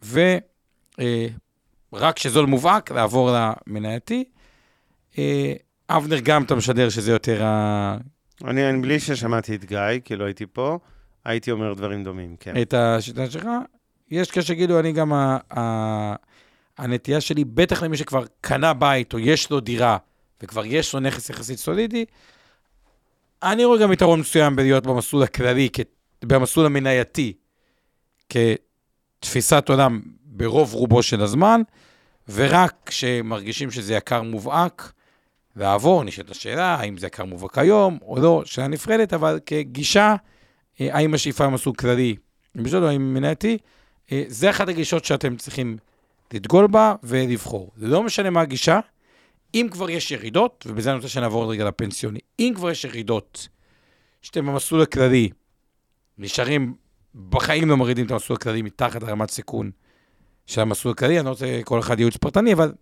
[0.04, 0.20] ו...
[1.00, 1.28] אה,
[1.94, 4.24] רק כשזול מובהק, לעבור למנייתי.
[5.18, 5.54] אה,
[5.90, 7.98] אבנר, גם אתה משדר שזה יותר ה...
[8.44, 10.80] אני בלי ששמעתי את גיא, כי לא הייתי פה,
[11.26, 12.62] הייתי אומר דברים דומים, כן.
[12.62, 13.48] את השיטה שלך.
[14.14, 16.16] יש כאלה שיגידו, אני גם, ה, ה,
[16.78, 19.98] הנטייה שלי, בטח למי שכבר קנה בית או יש לו דירה,
[20.44, 22.06] וכבר יש לו נכס יחסית סולידי,
[23.44, 25.70] אני רואה גם יתרון מסוים בלהיות במסלול הכללי,
[26.24, 27.34] במסלול המנייתי,
[28.30, 31.62] כתפיסת עולם ברוב רובו של הזמן,
[32.30, 34.92] ורק כשמרגישים שזה יקר מובהק,
[35.56, 40.16] לעבור, נשאלת השאלה, האם זה יקר מובהק היום או לא, שאלה נפרדת, אבל כגישה,
[40.82, 42.16] אה, האם השאיפה מסוג כללי,
[42.56, 43.58] בשביל האם מנייתי,
[44.28, 45.78] זה אחת הגישות שאתם צריכים
[46.34, 47.72] לדגול בה ולבחור.
[47.78, 48.80] זה לא משנה מה הגישה,
[49.54, 53.48] אם כבר יש ירידות, ובזה אני רוצה שנעבור רגע לפנסיוני, אם כבר יש ירידות
[54.22, 55.30] שאתם במסלול הכללי
[56.18, 56.76] נשארים
[57.30, 59.72] בחיים לא מורידים את המסלול הכללי מתחת לרמת סיכון
[60.46, 62.74] של המסלול הכללי, אני לא רוצה כל אחד ייעוץ פרטני, אבל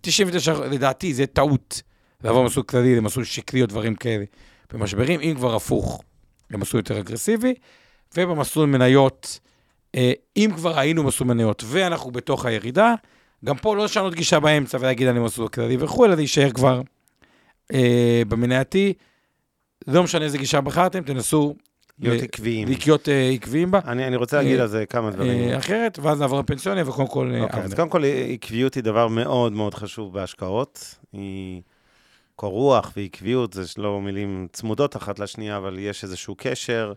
[0.00, 1.82] 99, לדעתי, זה טעות
[2.24, 4.24] לעבור מסלול כללי למסלול שקרי או דברים כאלה.
[4.72, 6.02] במשברים, אם כבר הפוך,
[6.50, 7.54] למסלול יותר אגרסיבי,
[8.16, 9.49] ובמסלול מניות, אה,
[10.36, 12.94] אם כבר היינו מסלול מניות ואנחנו בתוך הירידה,
[13.44, 16.80] גם פה לא לשנות גישה באמצע ולהגיד אני מסלול כללי וכו', אלא להישאר כבר
[17.72, 18.92] אה, במנייתי.
[19.86, 21.54] לא משנה איזה גישה בחרתם, תנסו
[21.98, 22.68] להיות עקביים.
[22.68, 23.80] להיות אה, עקביים בה.
[23.86, 25.48] אני אני רוצה להגיד אה, על זה כמה דברים.
[25.48, 27.74] אה, אחרת, ואז נעבור לפנסיוניה, וקודם כל, אה, אוקיי, אז.
[27.74, 28.02] קודם כל,
[28.34, 30.94] עקביות היא דבר מאוד מאוד חשוב בהשקעות.
[31.12, 31.62] היא
[32.36, 36.92] קור רוח ועקביות, זה לא מילים צמודות אחת לשנייה, אבל יש איזשהו קשר.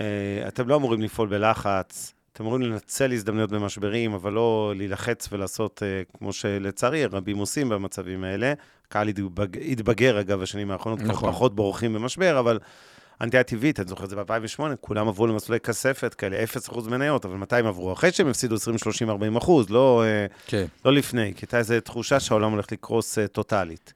[0.00, 0.02] אה,
[0.48, 6.02] אתם לא אמורים לפעול בלחץ, אתם אמורים לנצל הזדמנויות במשברים, אבל לא להילחץ ולעשות, אה,
[6.18, 8.52] כמו שלצערי רבים עושים במצבים האלה.
[8.88, 11.30] הקהל התבג- התבגר, אגב, בשנים האחרונות, נכון.
[11.32, 12.58] פחות בורחים במשבר, אבל
[13.20, 17.36] הנטייה הטבעית, אני זוכר את זה ב-2008, כולם עברו למסלולי כספת כאלה, 0% מניות, אבל
[17.36, 17.92] מתי הם עברו?
[17.92, 20.64] אחרי שהם הפסידו 20, 30, 40 אחוז, לא, אה, כן.
[20.84, 23.92] לא לפני, כי הייתה איזו תחושה שהעולם הולך לקרוס טוטאלית.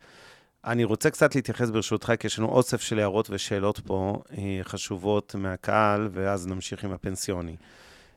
[0.65, 5.35] אני רוצה קצת להתייחס ברשותך, כי יש לנו אוסף של הערות ושאלות פה אה, חשובות
[5.39, 7.57] מהקהל, ואז נמשיך עם הפנסיוני.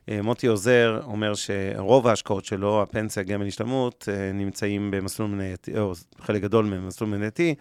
[0.08, 5.92] אה, מוטי עוזר אומר שרוב ההשקעות שלו, הפנסיה, גמל השתלמות, אה, נמצאים במסלול מנייתי, או
[6.20, 7.54] חלק גדול מהם במסלול מנייתי.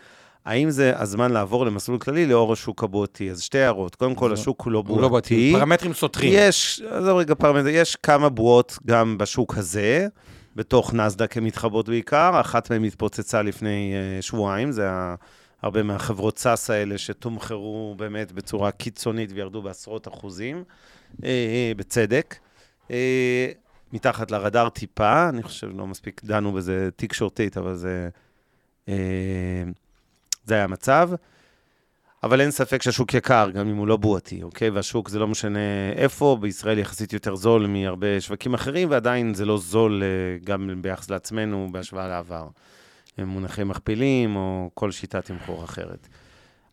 [0.46, 3.32] האם זה הזמן לעבור למסלול כללי לאור השוק הבועתי?
[3.32, 3.96] אז שתי הערות.
[3.96, 4.34] קודם כל, לא.
[4.34, 5.54] השוק הוא לא הוא לא בועתי.
[5.60, 6.34] פרמטרים סותרים.
[6.36, 10.08] יש, עזוב רגע פרמטר, יש כמה בועות גם בשוק הזה,
[10.56, 14.90] בתוך נסדק הן מתחבאות בעיקר, אחת מהן התפוצצה לפני uh, שבועיים, זה
[15.62, 20.64] הרבה מהחברות סאס האלה שתומחרו באמת בצורה קיצונית וירדו בעשרות אחוזים,
[21.12, 21.24] uh, uh,
[21.78, 22.36] בצדק.
[23.94, 28.10] מתחת לרדאר טיפה, אני חושב לא מספיק דנו בזה תקשורתית, אבל זה,
[30.46, 31.10] זה היה המצב.
[32.24, 34.70] אבל אין ספק שהשוק יקר, גם אם הוא לא בועתי, אוקיי?
[34.70, 35.60] והשוק זה לא משנה
[35.96, 40.08] איפה, בישראל יחסית יותר זול מהרבה שווקים אחרים, ועדיין זה לא זול אה,
[40.44, 42.48] גם ביחס לעצמנו בהשוואה לעבר.
[43.18, 46.08] הם מונחים מכפילים, או כל שיטת תמחור אחרת.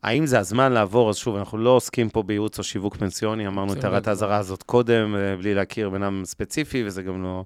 [0.03, 1.11] האם זה הזמן לעבור?
[1.11, 3.85] אז שוב, אנחנו לא עוסקים פה בייעוץ או שיווק פנסיוני, אמרנו את.
[3.85, 7.45] הערת האזהרה הזאת קודם, אה, בלי להכיר אדם ספציפי, וזה גם לא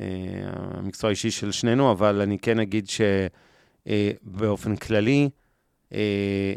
[0.00, 0.06] אה,
[0.74, 2.88] המקצוע האישי של שנינו, אבל אני כן אגיד
[3.86, 5.28] שבאופן כללי,
[5.92, 6.54] אה,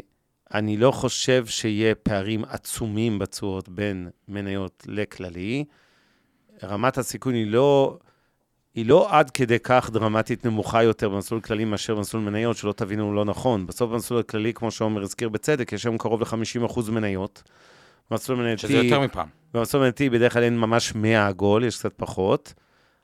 [0.54, 5.64] אני לא חושב שיהיה פערים עצומים בתשואות בין מניות לכללי.
[6.62, 7.98] רמת הסיכון היא לא,
[8.74, 13.14] היא לא עד כדי כך דרמטית נמוכה יותר במסלול כללי מאשר במסלול מניות, שלא תבינו
[13.14, 13.66] לא נכון.
[13.66, 17.42] בסוף במסלול הכללי, כמו שעומר הזכיר בצדק, יש היום קרוב ל-50% מניות.
[18.10, 18.62] במסלול מנייתי...
[18.62, 19.28] שזה יותר מפעם.
[19.54, 22.54] במסלול מנייתי בדרך כלל אין ממש 100 עגול, יש קצת פחות,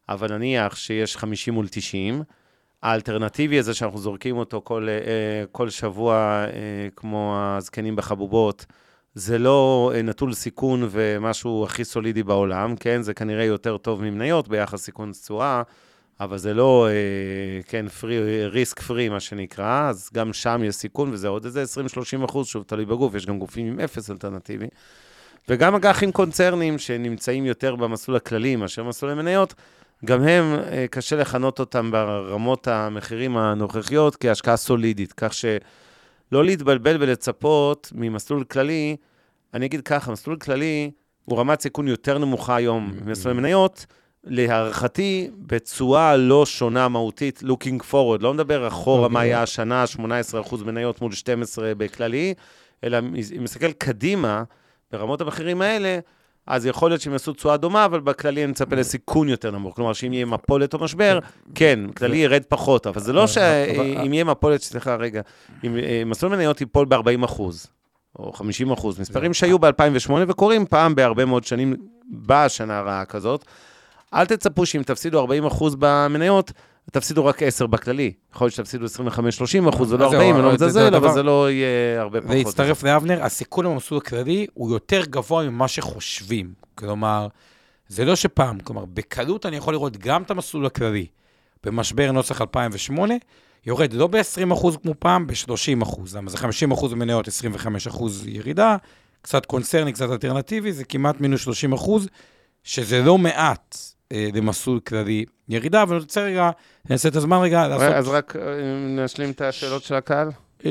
[0.08, 2.22] אבל נניח שיש 50 מול 90.
[2.84, 8.66] האלטרנטיבי הזה שאנחנו זורקים אותו כל, אה, כל שבוע, אה, כמו הזקנים בחבובות,
[9.14, 13.02] זה לא אה, נטול סיכון ומשהו הכי סולידי בעולם, כן?
[13.02, 15.62] זה כנראה יותר טוב ממניות ביחס סיכון תשואה,
[16.20, 16.88] אבל זה לא,
[17.68, 22.24] כן, פרי, ריסק פרי, מה שנקרא, אז גם שם יש סיכון, וזה עוד איזה 20-30
[22.24, 24.66] אחוז, שוב, תלוי בגוף, יש גם גופים עם אפס אלטרנטיבי.
[25.48, 29.54] וגם אג"חים קונצרנים שנמצאים יותר במסלול הכללי מאשר מסלולי מניות,
[30.04, 37.92] גם הם, אה, קשה לכנות אותם ברמות המחירים הנוכחיות כהשקעה סולידית, כך שלא להתבלבל ולצפות
[37.94, 38.96] ממסלול כללי,
[39.54, 40.90] אני אגיד ככה, מסלול כללי
[41.24, 43.86] הוא רמת סיכון יותר נמוכה היום ממסלולי מניות,
[44.24, 49.84] להערכתי, בתשואה לא שונה מהותית, looking forward, לא מדבר אחורה מה היה השנה,
[50.42, 52.34] 18% מניות מול 12 בכללי,
[52.84, 54.42] אלא אם מסתכל קדימה,
[54.92, 55.98] ברמות המחירים האלה,
[56.46, 59.76] אז יכול להיות שהם יעשו תשואה דומה, אבל בכללי אני מצפה לסיכון יותר נמוך.
[59.76, 61.18] כלומר, שאם יהיה מפולת או משבר,
[61.54, 65.20] כן, כללי ירד פחות, אבל זה לא אבל- שאם יהיה מפולת, סליחה, רגע,
[65.64, 67.66] אם אה, מסלול מניות ייפול ב-40 אחוז,
[68.18, 71.76] או 50 אחוז, מספרים שהיו ב-2008 וקורים פעם בהרבה מאוד שנים,
[72.26, 73.44] בשנה הרעה כזאת.
[74.14, 76.52] אל תצפו שאם תפסידו 40 אחוז במניות,
[76.90, 78.12] תפסידו רק 10 בכללי.
[78.34, 81.22] יכול להיות שתפסידו 25-30 אחוז, זה לא אז זהו, 40, אני לא מזלזל, אבל זה
[81.22, 82.36] לא יהיה הרבה פחות.
[82.36, 86.52] להצטרף לאבנר, הסיכון במסלול הכללי הוא יותר גבוה ממה שחושבים.
[86.74, 87.28] כלומר,
[87.88, 91.06] זה לא שפעם, כלומר, בקלות אני יכול לראות גם את המסלול הכללי
[91.64, 93.14] במשבר נוסח 2008,
[93.66, 96.00] יורד לא ב-20% כמו פעם, ב-30%.
[96.14, 96.38] למה זה
[96.70, 97.30] 50% במניות, 25%
[98.26, 98.76] ירידה,
[99.22, 101.90] קצת קונצרני, קצת אלטרנטיבי, זה כמעט מינוס 30%,
[102.64, 103.76] שזה לא מעט
[104.12, 106.50] אה, למסלול כללי ירידה, אבל אני רוצה רגע,
[106.90, 107.92] נעשה את הזמן רגע לעשות...
[107.92, 108.42] אז רק אה,
[108.88, 110.28] נשלים את השאלות של הקהל.
[110.66, 110.70] אה,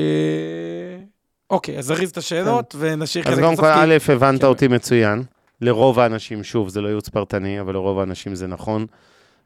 [1.50, 4.46] אוקיי, אז נריץ את השאלות ונשאיר אז חלק קודם כל, א', הבנת כן.
[4.46, 5.22] אותי מצוין.
[5.60, 8.86] לרוב האנשים, שוב, זה לא ייעוץ פרטני, אבל לרוב האנשים זה נכון.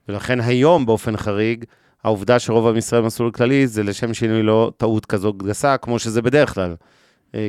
[0.09, 1.65] ולכן היום, באופן חריג,
[2.05, 6.23] העובדה שרוב עם ישראל במסלול כללי, זה לשם שינוי לא טעות כזו גסה, כמו שזה
[6.23, 6.75] בדרך כלל.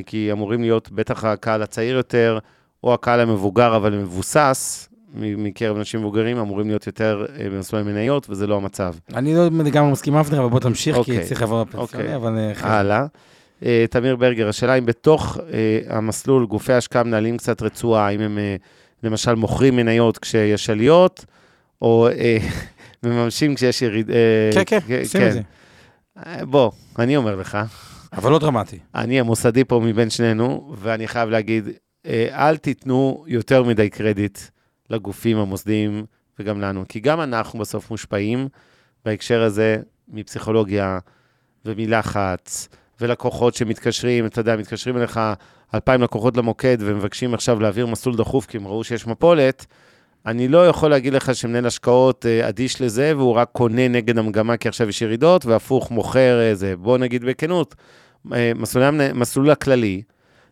[0.05, 2.39] כי אמורים להיות, בטח הקהל הצעיר יותר,
[2.83, 8.47] או הקהל המבוגר אבל מבוסס, מקרב אנשים מבוגרים, אמורים להיות יותר אה, במסלול המניות, וזה
[8.47, 8.93] לא המצב.
[9.14, 11.24] אני לא לגמרי מסכים עם אבנר, אבל בוא תמשיך, כי אוקיי.
[11.24, 12.16] צריך לעבור לפנסיוני, אוקיי.
[12.16, 12.38] אבל...
[12.38, 12.80] אה.
[12.80, 13.05] הלאה.
[13.66, 18.38] אה, תמיר ברגר, השאלה אם בתוך אה, המסלול גופי ההשקעה מנהלים קצת רצועה, אם הם
[18.38, 18.55] אה,
[19.03, 21.26] למשל מוכרים מניות כשיש עליות,
[21.82, 22.38] או אה,
[23.03, 24.12] מממשים כשיש יריד...
[24.12, 25.41] אה, כן, כן, עושים את זה.
[26.26, 27.57] אה, בוא, אני אומר לך,
[28.14, 28.80] אבל לא דרמטי.
[28.95, 31.70] אני המוסדי פה מבין שנינו, ואני חייב להגיד,
[32.05, 34.39] אה, אל תיתנו יותר מדי קרדיט
[34.89, 36.05] לגופים המוסדיים
[36.39, 38.47] וגם לנו, כי גם אנחנו בסוף מושפעים
[39.05, 39.77] בהקשר הזה
[40.07, 40.99] מפסיכולוגיה
[41.65, 42.69] ומלחץ,
[43.01, 45.19] ולקוחות שמתקשרים, אתה יודע, מתקשרים אליך
[45.73, 49.65] אלפיים לקוחות למוקד ומבקשים עכשיו להעביר מסלול דחוף כי הם ראו שיש מפולת,
[50.25, 54.57] אני לא יכול להגיד לך שמנהל השקעות אה, אדיש לזה, והוא רק קונה נגד המגמה
[54.57, 57.75] כי עכשיו יש ירידות, והפוך מוכר איזה, בוא נגיד בכנות,
[58.33, 60.01] אה, מסלול, מסלול הכללי,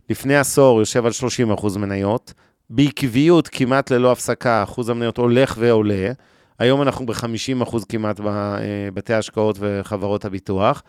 [0.09, 2.33] לפני עשור יושב על 30% מניות,
[2.69, 6.11] בעקביות כמעט ללא הפסקה, אחוז המניות הולך ועולה,
[6.59, 10.83] היום אנחנו ב-50% כמעט בבתי ההשקעות וחברות הביטוח.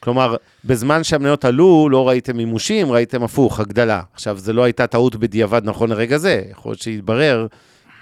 [0.00, 4.02] כלומר, בזמן שהמניות עלו, לא ראיתם מימושים, ראיתם הפוך, הגדלה.
[4.12, 7.46] עכשיו, זו לא הייתה טעות בדיעבד נכון לרגע זה, יכול להיות שיתברר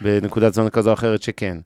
[0.01, 1.59] בנקודת זמן כזו או אחרת שכן.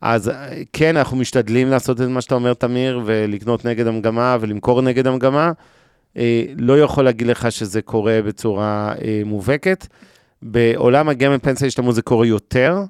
[0.00, 4.82] אז אה, כן, אנחנו משתדלים לעשות את מה שאתה אומר, תמיר, ולקנות נגד המגמה ולמכור
[4.82, 5.52] נגד המגמה.
[6.16, 9.86] אה, לא יכול להגיד לך שזה קורה בצורה אה, מובהקת.
[10.42, 12.82] בעולם הגמל פנסיה השתלמות זה קורה יותר,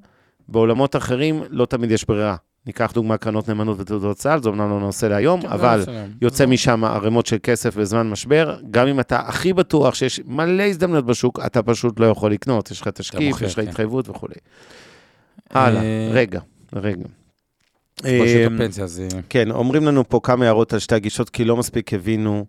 [0.49, 2.37] בעולמות אחרים לא תמיד יש ברירה.
[2.67, 6.05] ניקח דוגמה קרנות נאמנות ותעודות צה"ל, זה אומנם לא נושא להיום, כן, אבל בסדר.
[6.23, 11.07] יוצא משם ערימות של כסף בזמן משבר, גם אם אתה הכי בטוח שיש מלא הזדמנויות
[11.07, 13.69] בשוק, אתה פשוט לא יכול לקנות, יש לך תשקיף, יש לך כן.
[13.69, 14.35] התחייבות וכולי.
[15.51, 16.41] הלאה, אה, רגע,
[16.73, 17.05] רגע.
[18.05, 19.09] אמ, הפנסיה זה...
[19.29, 22.47] כן, אומרים לנו פה כמה הערות על שתי הגישות, כי לא מספיק הבינו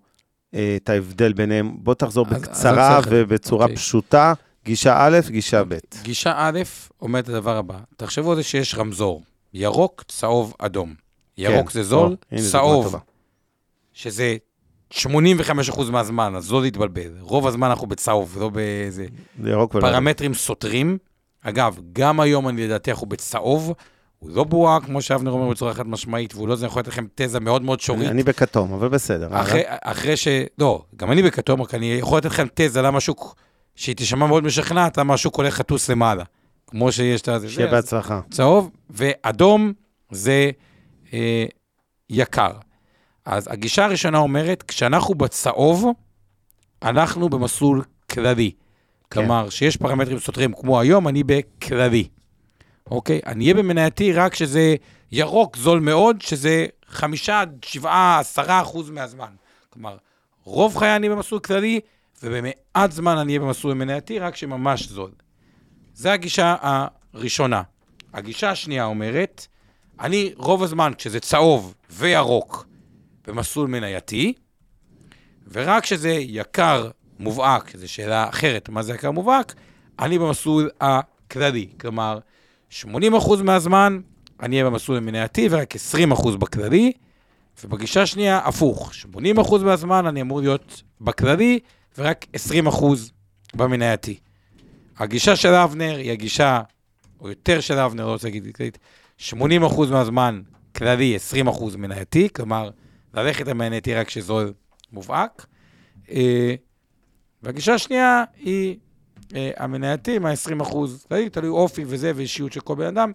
[0.53, 1.71] אה, את ההבדל ביניהם.
[1.77, 3.75] בוא תחזור בקצרה ובצורה אוקיי.
[3.75, 4.33] פשוטה,
[4.69, 5.77] גישה א', גישה ב'.
[6.01, 6.59] גישה א'
[7.01, 10.93] אומרת את הדבר הבא, תחשבו על זה שיש רמזור, ירוק, צהוב, אדום.
[11.37, 12.95] ירוק כן, זה זול, או, צהוב.
[13.93, 14.37] שזה
[14.93, 15.01] 85%
[15.91, 17.11] מהזמן, אז לא להתבלבל.
[17.19, 19.05] רוב הזמן אנחנו בצהוב, לא באיזה
[19.43, 19.81] זה ירוק ולא...
[19.81, 20.97] פרמטרים סותרים.
[21.41, 23.73] אגב, גם היום אני לדעתי אנחנו בצהוב,
[24.19, 27.05] הוא לא בועה, כמו שאבנר אומר בצורה חד משמעית, והוא לא זה יכול לתת לכם
[27.15, 28.09] תזה מאוד מאוד שורית.
[28.09, 29.27] אני בכתום, אבל בסדר.
[29.31, 29.61] אחרי.
[29.65, 30.27] אחרי ש...
[30.57, 33.35] לא, גם אני בכתום, רק אני יכול לתת לכם תזה למה השוק,
[33.79, 36.23] שהיא תשמע מאוד משכנעת, למה השוק הולך לטוס למעלה.
[36.67, 37.25] כמו שיש את.
[37.25, 38.21] שיהיה זה, אז בהצלחה.
[38.31, 39.73] צהוב, ואדום
[40.11, 40.51] זה
[41.13, 41.45] אה,
[42.09, 42.51] יקר.
[43.25, 45.85] אז הגישה הראשונה אומרת, כשאנחנו בצהוב,
[46.83, 48.51] אנחנו במסלול כללי.
[49.11, 52.07] כלומר, שיש פרמטרים סותרים כמו היום, אני בכללי.
[52.91, 53.19] אוקיי?
[53.25, 54.75] אני אהיה במנייתי רק שזה
[55.11, 59.33] ירוק זול מאוד, שזה חמישה, שבעה, עשרה אחוז מהזמן.
[59.69, 59.97] כלומר,
[60.43, 61.79] רוב חיי אני במסלול כללי,
[62.23, 65.11] ובמעט זמן אני אהיה במסלול מנייתי, רק שממש זול.
[65.93, 67.61] זו הגישה הראשונה.
[68.13, 69.47] הגישה השנייה אומרת,
[69.99, 72.65] אני רוב הזמן, כשזה צהוב וירוק,
[73.27, 74.33] במסלול מנייתי,
[75.51, 76.89] ורק כשזה יקר
[77.19, 79.53] מובהק, זו שאלה אחרת, מה זה יקר מובהק,
[79.99, 81.69] אני במסלול הכללי.
[81.79, 82.19] כלומר,
[82.71, 82.83] 80%
[83.43, 83.99] מהזמן
[84.41, 85.73] אני אהיה במסלול המנייתי ורק
[86.11, 86.91] 20% בכללי,
[87.63, 88.91] ובגישה השנייה, הפוך,
[89.37, 91.59] 80% מהזמן אני אמור להיות בכללי
[91.99, 92.25] ורק
[92.67, 92.85] 20%
[93.55, 94.19] במנייתי.
[94.97, 96.61] הגישה של אבנר היא הגישה,
[97.21, 98.77] או יותר של אבנר, לא רוצה להגיד כללית,
[99.29, 99.33] 80%
[99.91, 100.41] מהזמן
[100.75, 102.69] כללי, 20% מנייתי, כלומר,
[103.13, 104.53] ללכת למנייתי רק כשזול
[104.91, 105.45] מובהק.
[106.11, 106.55] אה,
[107.43, 108.77] והגישה השנייה היא
[109.35, 110.75] אה, המנייתי עם ה-20%
[111.07, 113.11] כללי, תלוי אופי וזה ואישיות של כל בן אדם,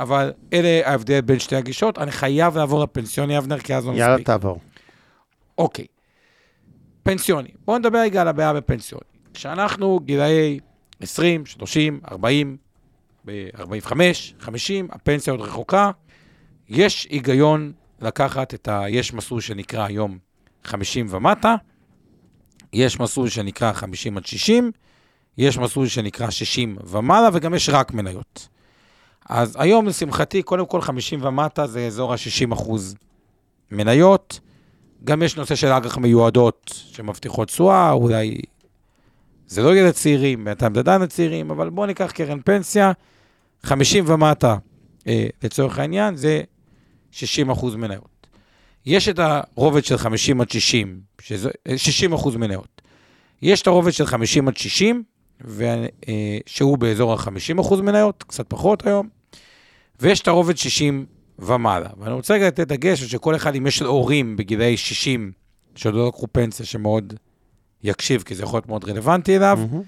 [0.00, 1.98] אבל אלה ההבדל בין שתי הגישות.
[1.98, 4.26] אני חייב לעבור לפנסיוני, אבנר, כי אז לא יאללה, מספיק.
[4.26, 4.60] תעבור.
[5.58, 5.86] אוקיי,
[7.08, 7.48] פנסיוני.
[7.64, 9.04] בואו נדבר רגע על הבעיה בפנסיוני.
[9.34, 10.60] כשאנחנו גילאי
[11.00, 12.56] 20, 30, 40,
[13.24, 13.92] ב-45,
[14.40, 15.90] 50, הפנסיה עוד רחוקה,
[16.68, 18.82] יש היגיון לקחת את ה...
[18.88, 20.18] יש מסלול שנקרא היום
[20.64, 21.54] 50 ומטה,
[22.72, 24.70] יש מסלול שנקרא 50 עד 60,
[25.38, 28.48] יש מסלול שנקרא 60 ומעלה, וגם יש רק מניות.
[29.28, 32.94] אז היום, לשמחתי, קודם כל 50 ומטה זה אזור ה-60 אחוז
[33.70, 34.40] מניות.
[35.04, 38.40] גם יש נושא של אג"ח מיועדות שמבטיחות תשואה, אולי
[39.46, 42.92] זה לא יהיה לצעירים, אתה מדדן לצעירים, אבל בואו ניקח קרן פנסיה,
[43.62, 44.56] 50 ומטה,
[45.06, 46.42] אה, לצורך העניין, זה
[47.10, 48.26] 60 אחוז מניות.
[48.86, 52.82] יש את הרובד של 50 עד 60, שזה, אה, 60 אחוז מניות.
[53.42, 55.02] יש את הרובד של 50 עד 60,
[55.44, 55.64] ו,
[56.08, 59.08] אה, שהוא באזור ה-50 אחוז מניות, קצת פחות היום,
[60.00, 61.06] ויש את הרובד 60
[61.38, 61.88] ומעלה.
[61.98, 65.32] ואני רוצה רגע לתת דגש, שכל אחד, אם יש הורים בגילאי 60,
[65.74, 67.14] שעוד לא לקחו פנסיה, שמאוד
[67.82, 69.82] יקשיב, כי זה יכול להיות מאוד רלוונטי אליו, מהמם.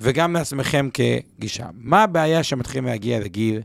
[0.00, 1.66] וגם לעצמכם כגישה.
[1.74, 3.60] מה הבעיה שמתחילים להגיע לגיל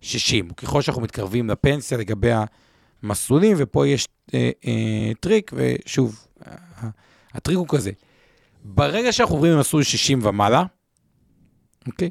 [0.00, 0.50] 60?
[0.50, 2.30] ככל שאנחנו מתקרבים לפנסיה לגבי
[3.02, 6.26] המסלולים, ופה יש אה, אה, טריק, ושוב,
[7.34, 7.90] הטריק הוא כזה.
[8.64, 10.64] ברגע שאנחנו עוברים למסלול 60 ומעלה,
[11.86, 12.10] אוקיי?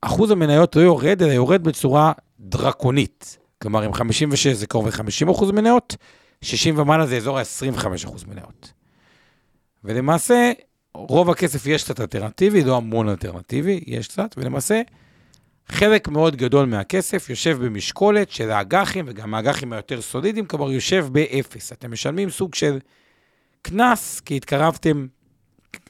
[0.00, 3.38] אחוז המניות לא יורד, אלא יורד בצורה דרקונית.
[3.62, 5.96] כלומר, עם 56 זה קרוב ל-50 אחוז מניות,
[6.42, 8.72] 60 ומעלה זה אזור ה-25 אחוז מניות.
[9.84, 10.52] ולמעשה,
[10.94, 14.82] רוב הכסף יש קצת אלטרנטיבי, לא המון אלטרנטיבי, יש קצת, ולמעשה,
[15.68, 21.72] חלק מאוד גדול מהכסף יושב במשקולת של האג"חים, וגם האג"חים היותר סולידיים, כלומר, יושב באפס.
[21.72, 22.78] אתם משלמים סוג של
[23.62, 25.06] קנס, כי התקרבתם,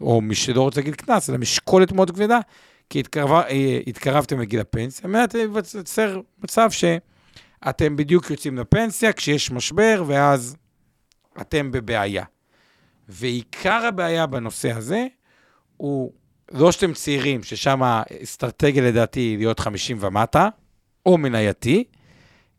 [0.00, 2.38] או מי שלא רוצה להגיד קנס, אלא משקולת מאוד כבדה,
[2.90, 6.70] כי התקרב, אה, התקרבתם לגיל הפנסיה, על מנת לייצר מצב
[7.66, 10.56] שאתם בדיוק יוצאים לפנסיה כשיש משבר, ואז
[11.40, 12.24] אתם בבעיה.
[13.08, 15.06] ועיקר הבעיה בנושא הזה
[15.76, 16.12] הוא
[16.52, 20.48] לא שאתם צעירים, ששם האסטרטגיה לדעתי היא להיות 50 ומטה,
[21.06, 21.84] או מנייתי,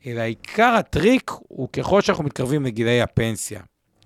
[0.05, 3.61] אלא עיקר הטריק הוא ככל שאנחנו מתקרבים לגילי הפנסיה.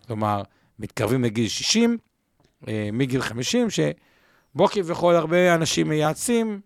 [0.07, 0.43] כלומר,
[0.79, 1.97] מתקרבים לגיל 60,
[2.67, 6.61] אה, מגיל 50, שבו כביכול הרבה אנשים מייעצים,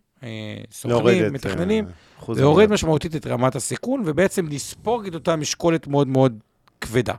[0.71, 1.85] סוכנים, מתכננים,
[2.27, 6.39] להוריד משמעותית את רמת הסיכון, ובעצם לספוג את אותה משקולת מאוד מאוד
[6.81, 7.13] כבדה.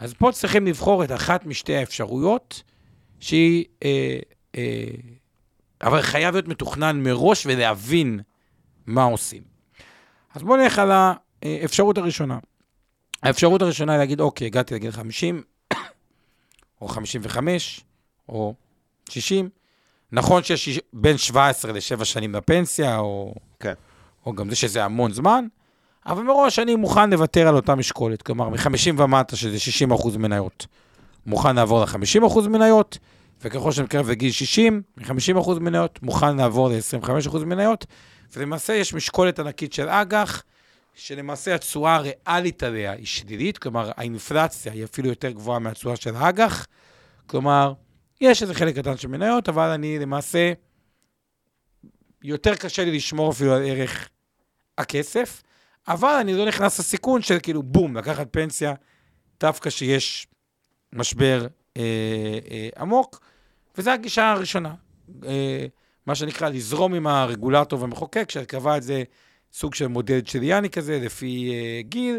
[0.00, 2.62] אז פה צריכים לבחור את אחת משתי האפשרויות,
[3.20, 3.64] שהיא...
[3.84, 4.18] אה,
[4.56, 4.84] אה,
[5.82, 8.20] אבל חייב להיות מתוכנן מראש ולהבין
[8.86, 9.42] מה עושים.
[10.34, 10.90] אז בואו נלך על
[11.42, 12.38] האפשרות הראשונה.
[13.22, 15.42] האפשרות הראשונה היא להגיד, אוקיי, הגעתי לגיל 50,
[16.80, 17.80] או 55,
[18.28, 18.54] או
[19.08, 19.48] 60.
[20.12, 23.72] נכון שיש בין 17 ל-7 שנים לפנסיה, או, כן.
[24.26, 25.46] או גם זה שזה המון זמן,
[26.06, 28.22] אבל מראש אני מוכן לוותר על אותה משקולת.
[28.22, 30.66] כלומר, מ-50 ומטה, שזה 60 אחוז מניות,
[31.26, 32.98] מוכן לעבור ל-50 אחוז מניות,
[33.42, 37.86] וככל שאני מתקרב לגיל 60, מ-50 אחוז מניות, מוכן לעבור ל-25 אחוז מניות,
[38.36, 40.42] ולמעשה יש משקולת ענקית של אג"ח,
[40.94, 46.66] שלמעשה התשואה הריאלית עליה היא שלילית, כלומר האינפלציה היא אפילו יותר גבוהה מהתשואה של האג"ח,
[47.26, 47.72] כלומר,
[48.20, 50.52] יש איזה חלק קטן של מניות, אבל אני למעשה,
[52.22, 54.08] יותר קשה לי לשמור אפילו על ערך
[54.78, 55.42] הכסף,
[55.88, 58.74] אבל אני לא נכנס לסיכון של כאילו בום, לקחת פנסיה,
[59.40, 60.26] דווקא שיש
[60.92, 61.46] משבר
[61.76, 61.82] אה,
[62.50, 63.20] אה, עמוק,
[63.78, 64.74] וזו הגישה הראשונה.
[65.26, 65.66] אה,
[66.06, 69.02] מה שנקרא לזרום עם הרגולטור והמחוקק, שקבע את זה
[69.52, 72.18] סוג של מודל צ'יליאני כזה, לפי אה, גיל.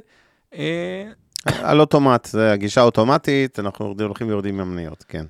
[0.54, 1.12] אה,
[1.46, 5.26] על אוטומט, זה הגישה האוטומטית, אנחנו הולכים ויורדים מהמניות, כן.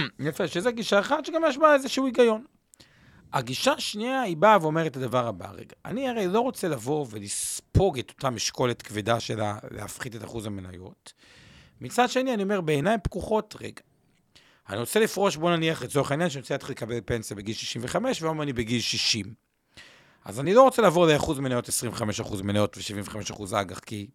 [0.28, 2.44] יפה, שזו גישה אחת שגם יש בה איזשהו היגיון.
[3.32, 7.98] הגישה השנייה, היא באה ואומרת את הדבר הבא, רגע, אני הרי לא רוצה לבוא ולספוג
[7.98, 11.12] את אותה משקולת כבדה שלה להפחית את אחוז המניות.
[11.80, 13.82] מצד שני, אני אומר, בעיניים פקוחות, רגע,
[14.68, 18.42] אני רוצה לפרוש, בוא נניח, לצורך העניין, שאני רוצה להתחיל לקבל פנסיה בגיל 65, והיום
[18.42, 19.34] אני בגיל 60.
[20.24, 24.06] אז אני לא רוצה לעבור לאחוז מניות 25% מניות ו-75% אג"ח, כי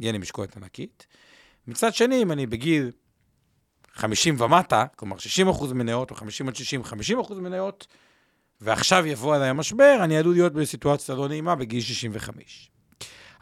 [0.00, 1.06] יהיה לי משקולת ענקית.
[1.66, 2.90] מצד שני, אם אני בגיל
[3.96, 5.16] 50 ומטה, כלומר
[5.60, 7.86] 60% מניות, או 50 עד 60, 50% מניות,
[8.60, 12.70] ועכשיו יבוא עליי המשבר, אני עלול להיות בסיטואציה לא נעימה בגיל 65.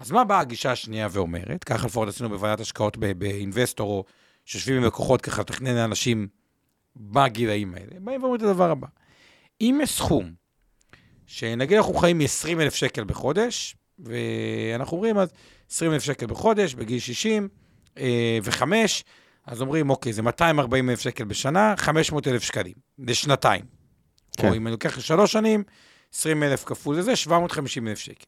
[0.00, 1.64] אז מה באה הגישה השנייה ואומרת?
[1.64, 4.04] ככה לפחות עשינו בוועדת השקעות באינבסטור, או
[4.44, 6.28] שיושבים עם לקוחות ככה לתכנן לאנשים
[6.96, 8.00] בגילאים האלה.
[8.00, 8.86] באים ואומרים את הדבר הבא.
[9.60, 10.32] אם יש סכום,
[11.26, 15.28] שנגיד אנחנו חיים מ-20 אלף שקל בחודש, ואנחנו אומרים אז
[15.70, 17.48] 20 אלף שקל בחודש, בגיל 60
[17.98, 19.04] אה, וחמש,
[19.46, 23.64] אז אומרים, אוקיי, זה 240 אלף שקל בשנה, 500 אלף שקלים, לשנתיים.
[24.36, 24.48] כן.
[24.48, 25.62] או אם אני לוקח לשלוש שנים,
[26.14, 28.24] 20 אלף כפול לזה, 750 אלף שקל.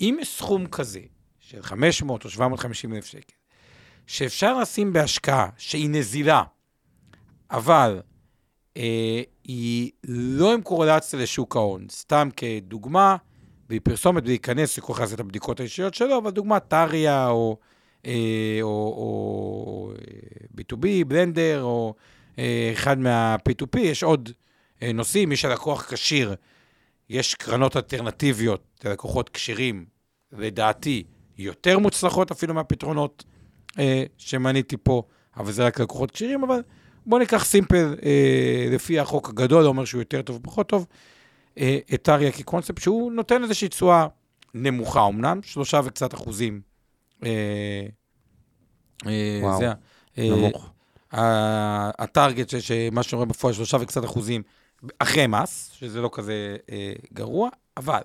[0.00, 1.00] אם יש סכום כזה,
[1.40, 3.34] של 500 או 750 אלף שקל,
[4.06, 6.42] שאפשר לשים בהשקעה שהיא נזילה,
[7.50, 8.00] אבל
[8.76, 11.86] אה, היא לא עם קורלציה לשוק ההון.
[11.90, 13.16] סתם כדוגמה,
[13.68, 17.56] והיא פרסומת ולהיכנס, לכל אחד את הבדיקות האישיות שלו, אבל דוגמה טריה או,
[18.62, 19.92] או, או
[20.58, 21.94] B2B, אה, בלנדר, או
[22.38, 24.30] אה, אחד מה-P2P, יש עוד
[24.82, 26.34] אה, נושאים, מי שהלקוח כשיר,
[27.10, 29.84] יש קרנות אלטרנטיביות ללקוחות כשירים,
[30.32, 31.04] לדעתי,
[31.38, 33.24] יותר מוצלחות אפילו מהפתרונות
[33.78, 35.02] אה, שמניתי פה,
[35.36, 36.62] אבל זה רק לקוחות כשירים, אבל
[37.06, 40.86] בואו ניקח סימפל, אה, לפי החוק הגדול, אומר שהוא יותר טוב ופחות טוב,
[41.58, 44.06] אה, את אריה כקונספט, שהוא נותן איזושהי תשואה
[44.54, 46.67] נמוכה אמנם, שלושה וקצת אחוזים.
[47.24, 47.86] אה,
[49.06, 49.72] אה, וואו, אה,
[50.18, 50.70] נמוך.
[51.98, 54.42] הטארגט, שמה שאומר בפועל, שלושה וקצת אחוזים
[54.98, 56.56] אחרי מס, שזה לא כזה
[57.12, 58.00] גרוע, אבל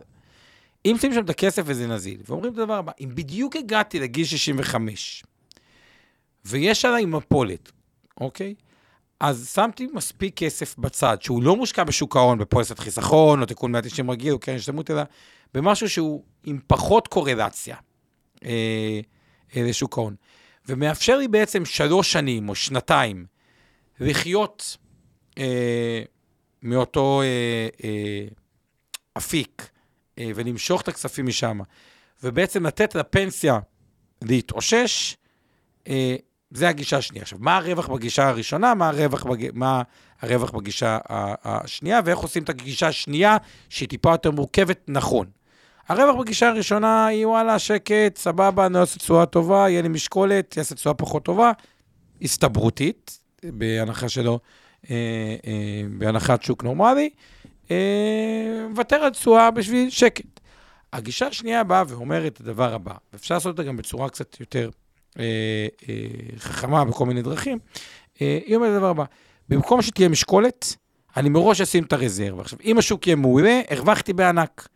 [0.86, 4.26] אם שמים שם את הכסף וזה נזיל, ואומרים את הדבר הבא, אם בדיוק הגעתי לגיל
[4.26, 5.24] 65,
[6.45, 7.72] ויש עליי מפולת,
[8.22, 8.55] אוקיי?
[9.20, 14.11] אז שמתי מספיק כסף בצד, שהוא לא מושקע בשוק ההון, בפוליסת חיסכון, או תיקון 190
[14.11, 15.01] רגיל, או קרן השתלמות, אלא
[15.53, 17.76] במשהו שהוא עם פחות קורלציה
[18.45, 18.99] אה,
[19.55, 20.15] אה, לשוק ההון.
[20.67, 23.25] ומאפשר לי בעצם שלוש שנים או שנתיים
[23.99, 24.77] לחיות
[25.37, 26.03] אה,
[26.63, 28.27] מאותו אה, אה,
[29.17, 29.69] אפיק
[30.19, 31.59] אה, ולמשוך את הכספים משם,
[32.23, 33.59] ובעצם לתת לפנסיה
[34.21, 35.17] להתאושש,
[35.87, 36.15] אה,
[36.51, 37.21] זה הגישה השנייה.
[37.21, 39.49] עכשיו, מה הרווח בגישה הראשונה, מה הרווח, בג...
[39.53, 39.81] מה
[40.21, 40.97] הרווח בגישה
[41.43, 43.37] השנייה, ואיך עושים את הגישה השנייה,
[43.69, 45.27] שהיא טיפה יותר מורכבת, נכון.
[45.88, 50.75] הרווח בגישה הראשונה היא, וואלה, שקט, סבבה, אני אעשה תשואה טובה, יהיה לי משקולת, יעשה
[50.75, 51.51] תשואה פחות טובה,
[52.21, 54.39] הסתברותית, בהנחה שלא,
[54.91, 54.95] אה,
[55.47, 57.09] אה, בהנחת שוק נורמלי,
[57.71, 60.39] אה, מוותר על תשואה בשביל שקט.
[60.93, 64.69] הגישה השנייה באה ואומרת את הדבר הבא, ואפשר לעשות אותה גם בצורה קצת יותר
[65.19, 65.95] אה, אה,
[66.38, 67.59] חכמה בכל מיני דרכים,
[68.21, 69.03] אה, היא אומרת את הדבר הבא,
[69.49, 70.75] במקום שתהיה משקולת,
[71.17, 72.41] אני מראש אשים את הרזרבה.
[72.41, 74.67] עכשיו, אם השוק יהיה מעולה, הרווחתי בענק.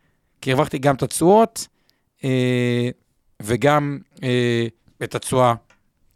[0.48, 1.68] כי הרווחתי גם את התשואות
[2.24, 2.88] אה,
[3.42, 4.66] וגם אה,
[5.02, 5.54] את התשואה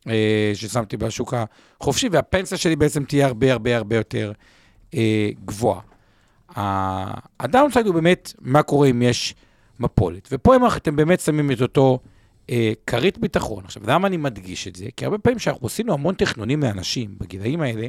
[0.09, 1.35] אה, ששמתי בשוק
[1.81, 4.33] החופשי, והפנסיה שלי בעצם תהיה הרבה הרבה הרבה יותר
[4.95, 5.81] אה, גבוהה.
[7.41, 9.35] הדאונסייד הוא באמת מה קורה אם יש
[9.81, 10.29] מפולת.
[10.33, 11.99] ופה אם אתם באמת שמים את אותו
[12.51, 13.65] אה, כרית ביטחון.
[13.65, 14.87] עכשיו, למה אני מדגיש את זה?
[14.97, 17.87] כי הרבה פעמים כשאנחנו עשינו המון תכנונים לאנשים בגילאים האלה,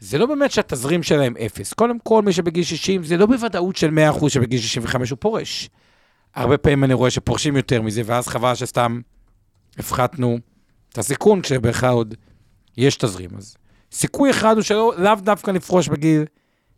[0.00, 1.72] זה לא באמת שהתזרים שלהם אפס.
[1.72, 5.70] קודם כל, מי שבגיל 60, זה לא בוודאות של 100% שבגיל 65 הוא פורש.
[6.34, 9.00] הרבה פעמים אני רואה שפורשים יותר מזה, ואז חבל שסתם
[9.78, 10.38] הפחתנו
[10.92, 12.14] את הסיכון, כשבכלל עוד
[12.76, 13.30] יש תזרים.
[13.36, 13.56] אז
[13.92, 16.24] סיכוי אחד הוא שלא, לאו דווקא לפרוש בגיל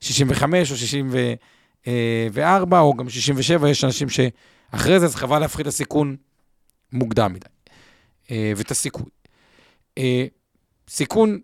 [0.00, 6.16] 65 או 64, או גם 67, יש אנשים שאחרי זה, אז חבל להפחית את הסיכון
[6.92, 7.46] מוקדם מדי,
[8.30, 9.10] אה, ואת הסיכוי.
[9.98, 10.26] אה,
[10.88, 11.40] סיכון,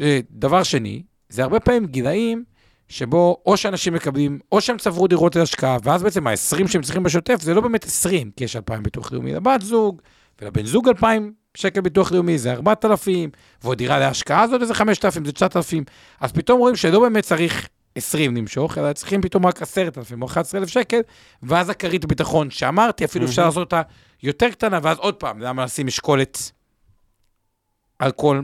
[0.00, 1.02] אה, דבר שני,
[1.32, 2.44] זה הרבה פעמים גילאים
[2.88, 7.40] שבו או שאנשים מקבלים, או שהם צברו דירות להשקעה, ואז בעצם ה-20 שהם צריכים בשוטף
[7.40, 10.02] זה לא באמת 20, כי יש 2,000 ביטוח לאומי לבת זוג,
[10.42, 13.30] ולבן זוג 2,000 שקל ביטוח לאומי זה 4,000,
[13.62, 15.84] ועוד דירה להשקעה הזאת זה 5,000, זה 9,000,
[16.20, 20.68] אז פתאום רואים שלא באמת צריך 20 למשוך, אלא צריכים פתאום רק 10,000 או 11,000
[20.68, 21.00] שקל,
[21.42, 23.82] ואז הכרית ביטחון שאמרתי, אפילו אפשר לעשות אותה
[24.22, 26.52] יותר קטנה, ואז עוד פעם, למה לשים משקולת
[27.98, 28.40] על כל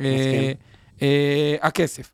[0.00, 0.52] אה,
[1.02, 2.10] אה, הכסף.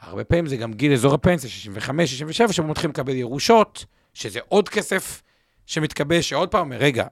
[0.00, 3.84] הרבה פעמים זה גם גיל אזור הפנסיה, 65, 67, שבו מתחילים לקבל ירושות,
[4.14, 5.22] שזה עוד כסף
[5.66, 7.06] שמתקבל, שעוד פעם רגע,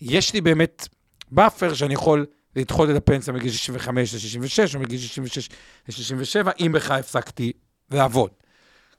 [0.00, 0.88] יש לי באמת
[1.30, 5.48] buffer שאני יכול לדחות את הפנסיה מגיל 65 ל-66, או מגיל 66
[5.88, 7.52] ל-67, אם בכלל הפסקתי
[7.90, 8.30] לעבוד.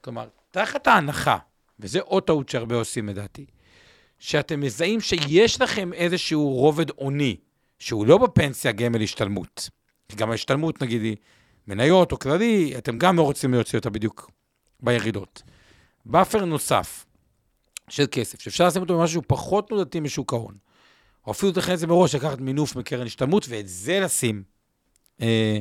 [0.01, 1.37] כלומר, תחת ההנחה,
[1.79, 3.45] וזה עוד טעות שהרבה עושים לדעתי,
[4.19, 7.35] שאתם מזהים שיש לכם איזשהו רובד הוני,
[7.79, 9.69] שהוא לא בפנסיה גמל השתלמות.
[10.09, 11.15] כי גם ההשתלמות, נגיד, היא
[11.69, 14.31] מניות או כללי, אתם גם לא רוצים להוציא אותה בדיוק
[14.79, 15.43] בירידות.
[16.05, 17.05] buffer נוסף
[17.89, 20.57] של כסף, שאפשר לשים אותו במשהו פחות תנודתי משוק ההון,
[21.27, 24.43] או אפילו לתכנן את זה מראש, לקחת מינוף מקרן השתלמות, ואת זה לשים
[25.21, 25.59] אה,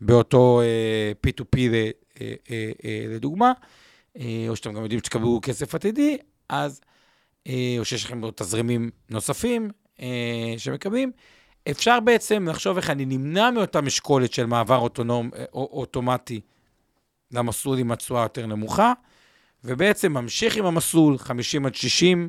[0.00, 3.52] באותו אה, P2P ל, אה, אה, אה, לדוגמה,
[4.16, 6.16] אה, או שאתם גם יודעים שתקבלו כסף עתידי,
[6.48, 6.80] אז,
[7.46, 11.12] אה, או שיש לכם תזרימים נוספים אה, שמקבלים,
[11.70, 16.40] אפשר בעצם לחשוב איך אני נמנע מאותה משקולת של מעבר אוטונו, אוטומטי
[17.30, 18.92] למסלול עם התשואה יותר נמוכה,
[19.64, 22.28] ובעצם ממשיך עם המסלול 50 עד 60,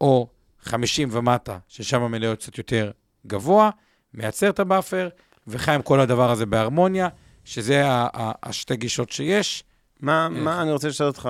[0.00, 0.28] או
[0.60, 2.90] 50 ומטה, ששם המניות קצת יותר
[3.26, 3.70] גבוה,
[4.14, 5.08] מייצר את ה buffer,
[5.46, 7.08] וחי עם כל הדבר הזה בהרמוניה,
[7.44, 7.82] שזה
[8.42, 9.64] השתי גישות שיש.
[10.00, 11.28] מה, מה אני רוצה לשאול אותך,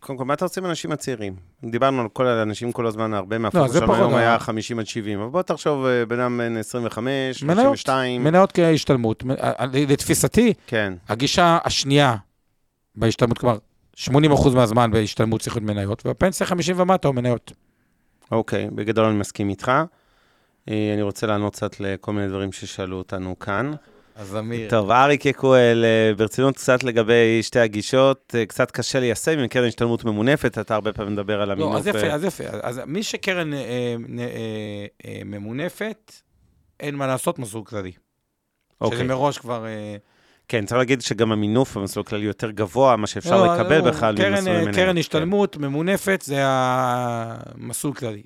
[0.00, 1.36] קודם כל, מה אתה רוצה עם האנשים הצעירים?
[1.64, 5.30] דיברנו על כל האנשים כל הזמן, הרבה מהפוקוס שלנו היום היה 50 עד 70, אבל
[5.30, 8.24] בוא תחשוב, אה, בן אדם בן 25, 32.
[8.24, 9.24] מניות כהשתלמות.
[9.40, 10.94] אה, לתפיסתי, כן.
[11.08, 12.16] הגישה השנייה
[12.94, 13.58] בהשתלמות, כלומר,
[13.96, 17.52] 80% מהזמן בהשתלמות צריך להיות מניות, ובפנסיה 50 ומטה או מניות.
[18.32, 19.72] אוקיי, בגדול אני מסכים איתך.
[20.68, 23.72] אה, אני רוצה לענות קצת לכל מיני דברים ששאלו אותנו כאן.
[24.16, 24.70] אז אמיר.
[24.70, 29.68] טוב, אריק יקואל, אה, ברצינות קצת לגבי שתי הגישות, אה, קצת קשה ליישם עם קרן
[29.68, 31.72] השתלמות ממונפת, אתה הרבה פעמים מדבר על המינוף.
[31.72, 32.44] לא, אז יפה, אז יפה.
[32.62, 33.96] אז מי שקרן אה, אה,
[35.06, 36.12] אה, ממונפת,
[36.80, 37.92] אין מה לעשות, מסלול כללי.
[38.80, 38.98] אוקיי.
[38.98, 39.66] שזה מראש כבר...
[39.66, 39.96] אה,
[40.48, 44.14] כן, צריך להגיד שגם המינוף במסלול כללי יותר גבוה, מה שאפשר לא, לקבל לא, בכלל
[44.30, 44.74] ממסלול מנהל.
[44.74, 45.62] קרן השתלמות כן.
[45.62, 48.22] ממונפת זה המסלול כללי.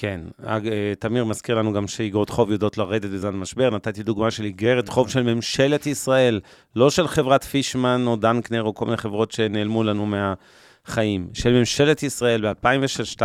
[0.00, 0.58] כן, אה,
[0.98, 3.70] תמיר מזכיר לנו גם שאיגרות חוב יודעות לרדת בזמן משבר.
[3.70, 6.40] נתתי דוגמה של איגרת חוב של ממשלת ישראל,
[6.76, 11.28] לא של חברת פישמן או דנקנר או כל מיני חברות שנעלמו לנו מהחיים.
[11.34, 13.22] של ממשלת ישראל ב-2006-2002,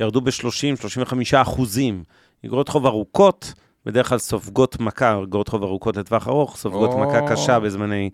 [0.00, 2.02] ירדו ב-30-35 אחוזים.
[2.44, 3.52] איגרות חוב ארוכות,
[3.86, 7.06] בדרך כלל סופגות מכה, אגרות חוב ארוכות לטווח ארוך, סופגות או.
[7.06, 8.10] מכה קשה בזמני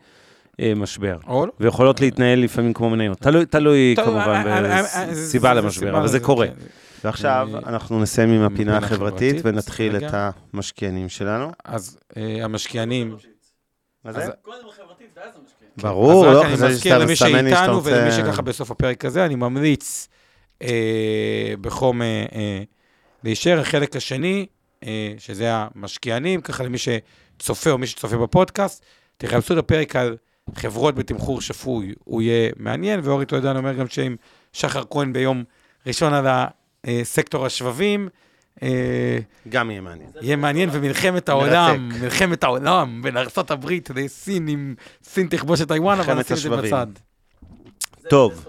[0.60, 1.16] אה, משבר.
[1.26, 1.46] או.
[1.60, 3.18] ויכולות להתנהל לפעמים כמו מניות.
[3.18, 6.46] תלוי, תלוי כמובן אה, בסיבה למשבר, אבל זה קורה.
[7.04, 10.02] ועכשיו אה, אנחנו נסיים עם הפינה החברתית החברתית, ונתחיל את.
[10.54, 11.52] המשקיענים שלנו.
[11.64, 13.16] אז אה, המשקיענים,
[14.04, 14.24] מה זה?
[14.24, 14.30] אז-
[15.76, 17.90] ברור, אז לא, רק אני חשבתי מזכיר שאתה למי מסמן לי שאתה שאיתנו רוצה...
[17.90, 20.08] ולמי שככה בסוף הפרק הזה, אני ממליץ
[20.62, 22.00] אה, בחום
[23.24, 23.60] להישאר.
[23.60, 24.46] החלק השני,
[25.18, 28.84] שזה המשקיענים, ככה למי שצופה או מי שצופה בפודקאסט,
[29.16, 30.16] תחפשו את הפרק על
[30.54, 34.16] חברות בתמחור שפוי, הוא יהיה מעניין, ואורי טולדן אומר גם שעם
[34.52, 35.44] שחר כהן ביום
[35.86, 36.26] ראשון על
[36.86, 38.08] הסקטור השבבים,
[38.62, 39.18] אה,
[39.48, 40.10] גם יהיה מעניין.
[40.20, 44.74] יהיה מעניין, ומלחמת העולם, מלחמת העולם בין ארה"ב לסין, עם
[45.04, 46.66] סין תכבוש את טיוואן, אבל נשים את זה.
[46.66, 46.86] בצד.
[48.08, 48.46] טוב,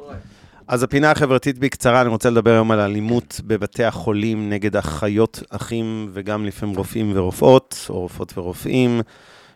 [0.67, 6.09] אז הפינה החברתית בקצרה, אני רוצה לדבר היום על אלימות בבתי החולים נגד אחיות, אחים
[6.13, 9.01] וגם לפעמים רופאים ורופאות, או רופאות ורופאים.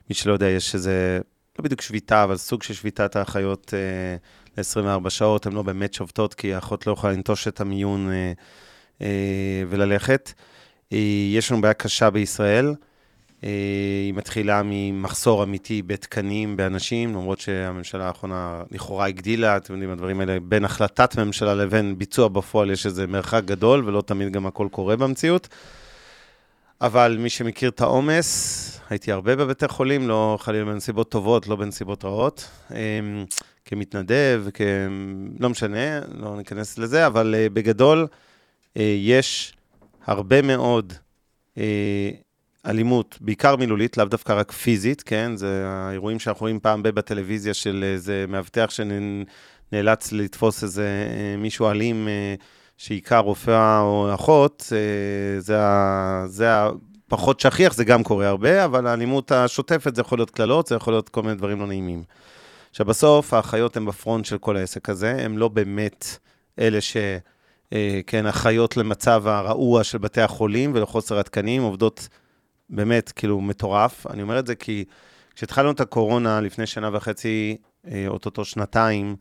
[0.10, 1.20] מי שלא יודע, יש איזה,
[1.60, 4.18] לא בדיוק שביתה, אבל סוג של שביתת האחיות אה,
[4.58, 5.46] ל-24 שעות.
[5.46, 8.32] הן לא באמת שובתות, כי האחות לא יכולה לנטוש את המיון אה, אה,
[9.70, 10.34] וללכת.
[10.94, 10.98] אה,
[11.34, 12.76] יש לנו בעיה קשה בישראל.
[13.44, 13.50] אה,
[14.06, 20.38] היא מתחילה ממחסור אמיתי בתקנים, באנשים, למרות שהממשלה האחרונה לכאורה הגדילה, אתם יודעים, הדברים האלה,
[20.40, 24.96] בין החלטת ממשלה לבין ביצוע בפועל יש איזה מרחק גדול, ולא תמיד גם הכל קורה
[24.96, 25.48] במציאות.
[26.82, 32.06] אבל מי שמכיר את העומס, הייתי הרבה בבתי חולים, לא חלילה בנסיבות טובות, לא בנסיבות
[32.06, 32.50] רעות.
[32.72, 33.00] אה,
[33.66, 34.62] כמתנדב, כ...
[35.40, 38.27] לא משנה, לא ניכנס לזה, אבל אה, בגדול, אה,
[38.84, 39.54] יש
[40.06, 40.94] הרבה מאוד
[41.58, 42.10] אה,
[42.68, 45.32] אלימות, בעיקר מילולית, לאו דווקא רק פיזית, כן?
[45.36, 52.08] זה האירועים שאנחנו רואים פעם בטלוויזיה של איזה מאבטח שנאלץ לתפוס איזה אה, מישהו אלים
[52.08, 52.36] אה,
[52.78, 55.58] שהיכה רופאה או אחות, אה, זה,
[56.26, 56.48] זה
[57.08, 60.94] הפחות שכיח, זה גם קורה הרבה, אבל האלימות השוטפת זה יכול להיות קללות, זה יכול
[60.94, 62.04] להיות כל מיני דברים לא נעימים.
[62.70, 66.18] עכשיו, בסוף האחיות הן בפרונט של כל העסק הזה, הן לא באמת
[66.60, 66.98] אלה ש...
[67.74, 72.08] אה, כן, אחיות למצב הרעוע של בתי החולים ולחוסר התקנים, עובדות
[72.70, 74.08] באמת, כאילו, מטורף.
[74.08, 74.86] אני אומר את זה כי
[75.36, 77.58] כשהתחלנו את הקורונה לפני שנה וחצי,
[77.92, 79.16] אה, אוטוטו שנתיים,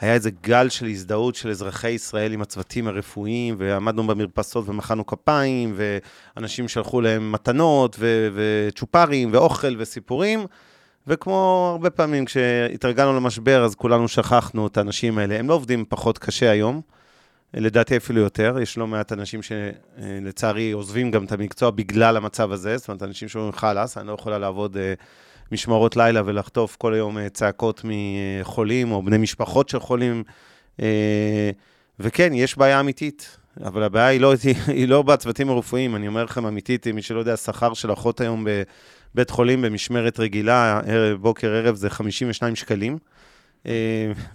[0.00, 5.74] היה איזה גל של הזדהות של אזרחי ישראל עם הצוותים הרפואיים, ועמדנו במרפסות ומחאנו כפיים,
[5.76, 10.46] ואנשים שלחו להם מתנות, ו- וצ'ופרים, ואוכל וסיפורים.
[11.06, 15.38] וכמו הרבה פעמים כשהתרגלנו למשבר, אז כולנו שכחנו את האנשים האלה.
[15.38, 16.80] הם לא עובדים פחות קשה היום,
[17.54, 18.56] לדעתי אפילו יותר.
[18.62, 23.28] יש לא מעט אנשים שלצערי עוזבים גם את המקצוע בגלל המצב הזה, זאת אומרת, אנשים
[23.28, 24.94] שאומרים חלאס, אני לא יכולה לעבוד אה,
[25.52, 30.22] משמרות לילה ולחטוף כל היום אה, צעקות מחולים או בני משפחות של חולים.
[30.80, 31.50] אה,
[32.00, 34.34] וכן, יש בעיה אמיתית, אבל הבעיה היא לא,
[34.66, 38.46] היא לא בצוותים הרפואיים, אני אומר לכם אמיתית, מי שלא יודע, השכר של אחות היום
[39.14, 42.98] בבית חולים במשמרת רגילה, ערב, בוקר, ערב, זה 52 שקלים.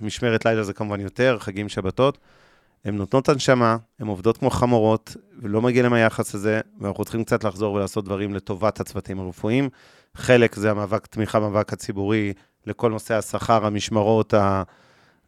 [0.01, 2.17] משמרת לילה זה כמובן יותר, חגים, שבתות.
[2.85, 7.43] הן נותנות הנשמה, הן עובדות כמו חמורות, ולא מגיע להם היחס הזה, ואנחנו צריכים קצת
[7.43, 9.69] לחזור ולעשות דברים לטובת הצוותים הרפואיים.
[10.15, 12.33] חלק זה המאבק, תמיכה במאבק הציבורי
[12.65, 14.63] לכל נושא השכר, המשמרות, ה...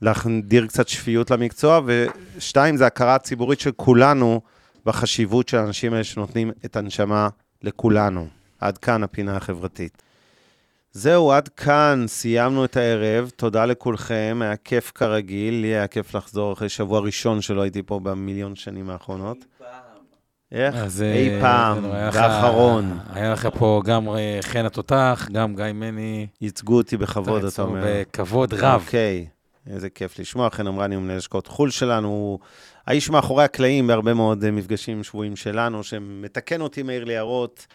[0.01, 4.41] להחדיר קצת שפיות למקצוע, ושתיים, זה הכרה ציבורית של כולנו
[4.86, 7.30] בחשיבות של האנשים האלה שנותנים את הנשמה
[7.62, 8.28] לכולנו.
[8.60, 10.03] עד כאן הפינה החברתית.
[10.97, 13.31] זהו, עד כאן, סיימנו את הערב.
[13.35, 15.53] תודה לכולכם, היה כיף כרגיל.
[15.53, 19.37] לי היה כיף לחזור אחרי שבוע ראשון שלא הייתי פה במיליון שנים האחרונות.
[20.51, 20.75] איך?
[20.75, 22.99] אז, אי אה, פעם, ואחרון.
[23.13, 26.27] היה לך פה גם אה, חן התותח, גם גיא מני.
[26.41, 27.83] ייצגו אותי בכבוד, אתה אומר.
[27.85, 28.81] בכבוד רב.
[28.85, 29.27] אוקיי,
[29.69, 30.49] איזה כיף לשמוע.
[30.49, 32.39] חן אמרני הוא מנהל השקעות חו"ל שלנו, הוא
[32.87, 37.67] האיש מאחורי הקלעים בהרבה מאוד אה, מפגשים שבויים שלנו, שמתקן אותי, מעיר לי הערות.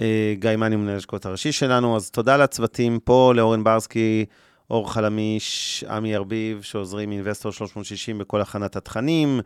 [0.00, 4.24] אה, גיא מני מנהל השקעות הראשי שלנו, אז תודה לצוותים פה, לאורן ברסקי,
[4.70, 9.40] אור חלמיש, עמי ארביב, שעוזרים מאינבסטור 360 בכל הכנת התכנים.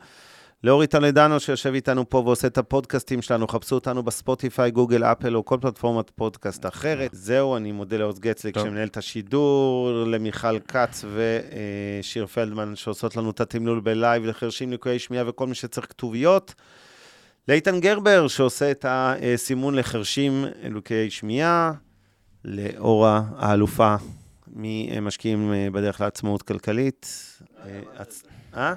[0.64, 5.44] לאורי טולדנו שיושב איתנו פה ועושה את הפודקאסטים שלנו, חפשו אותנו בספוטיפיי, גוגל, אפל או
[5.44, 7.10] כל פלטפורמת פודקאסט אחרת.
[7.12, 8.58] זהו, אני מודה לעוז גצליק.
[8.58, 14.98] שמנהל את השידור, למיכל כץ ושיר פלדמן שעושות לנו את התמלול ב live, לחרשים, ליקויי
[14.98, 16.54] שמיעה וכל מי שצריך כתוביות.
[17.48, 21.72] לאיתן גרבר שעושה את הסימון לחרשים, ליקויי שמיעה.
[22.44, 23.94] לאורה האלופה
[24.46, 27.06] ממשקיעים אה, בדרך לעצמאות כלכלית.
[27.64, 28.04] אה,
[28.56, 28.74] אה?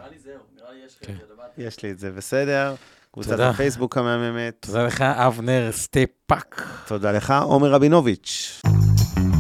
[1.57, 2.76] יש לי את זה, בסדר.
[3.11, 3.49] קבוצת תודה.
[3.49, 4.55] הפייסבוק המהממת.
[4.59, 6.68] תודה לך, אבנר סטפאק.
[6.88, 8.61] תודה לך, עומר רבינוביץ'.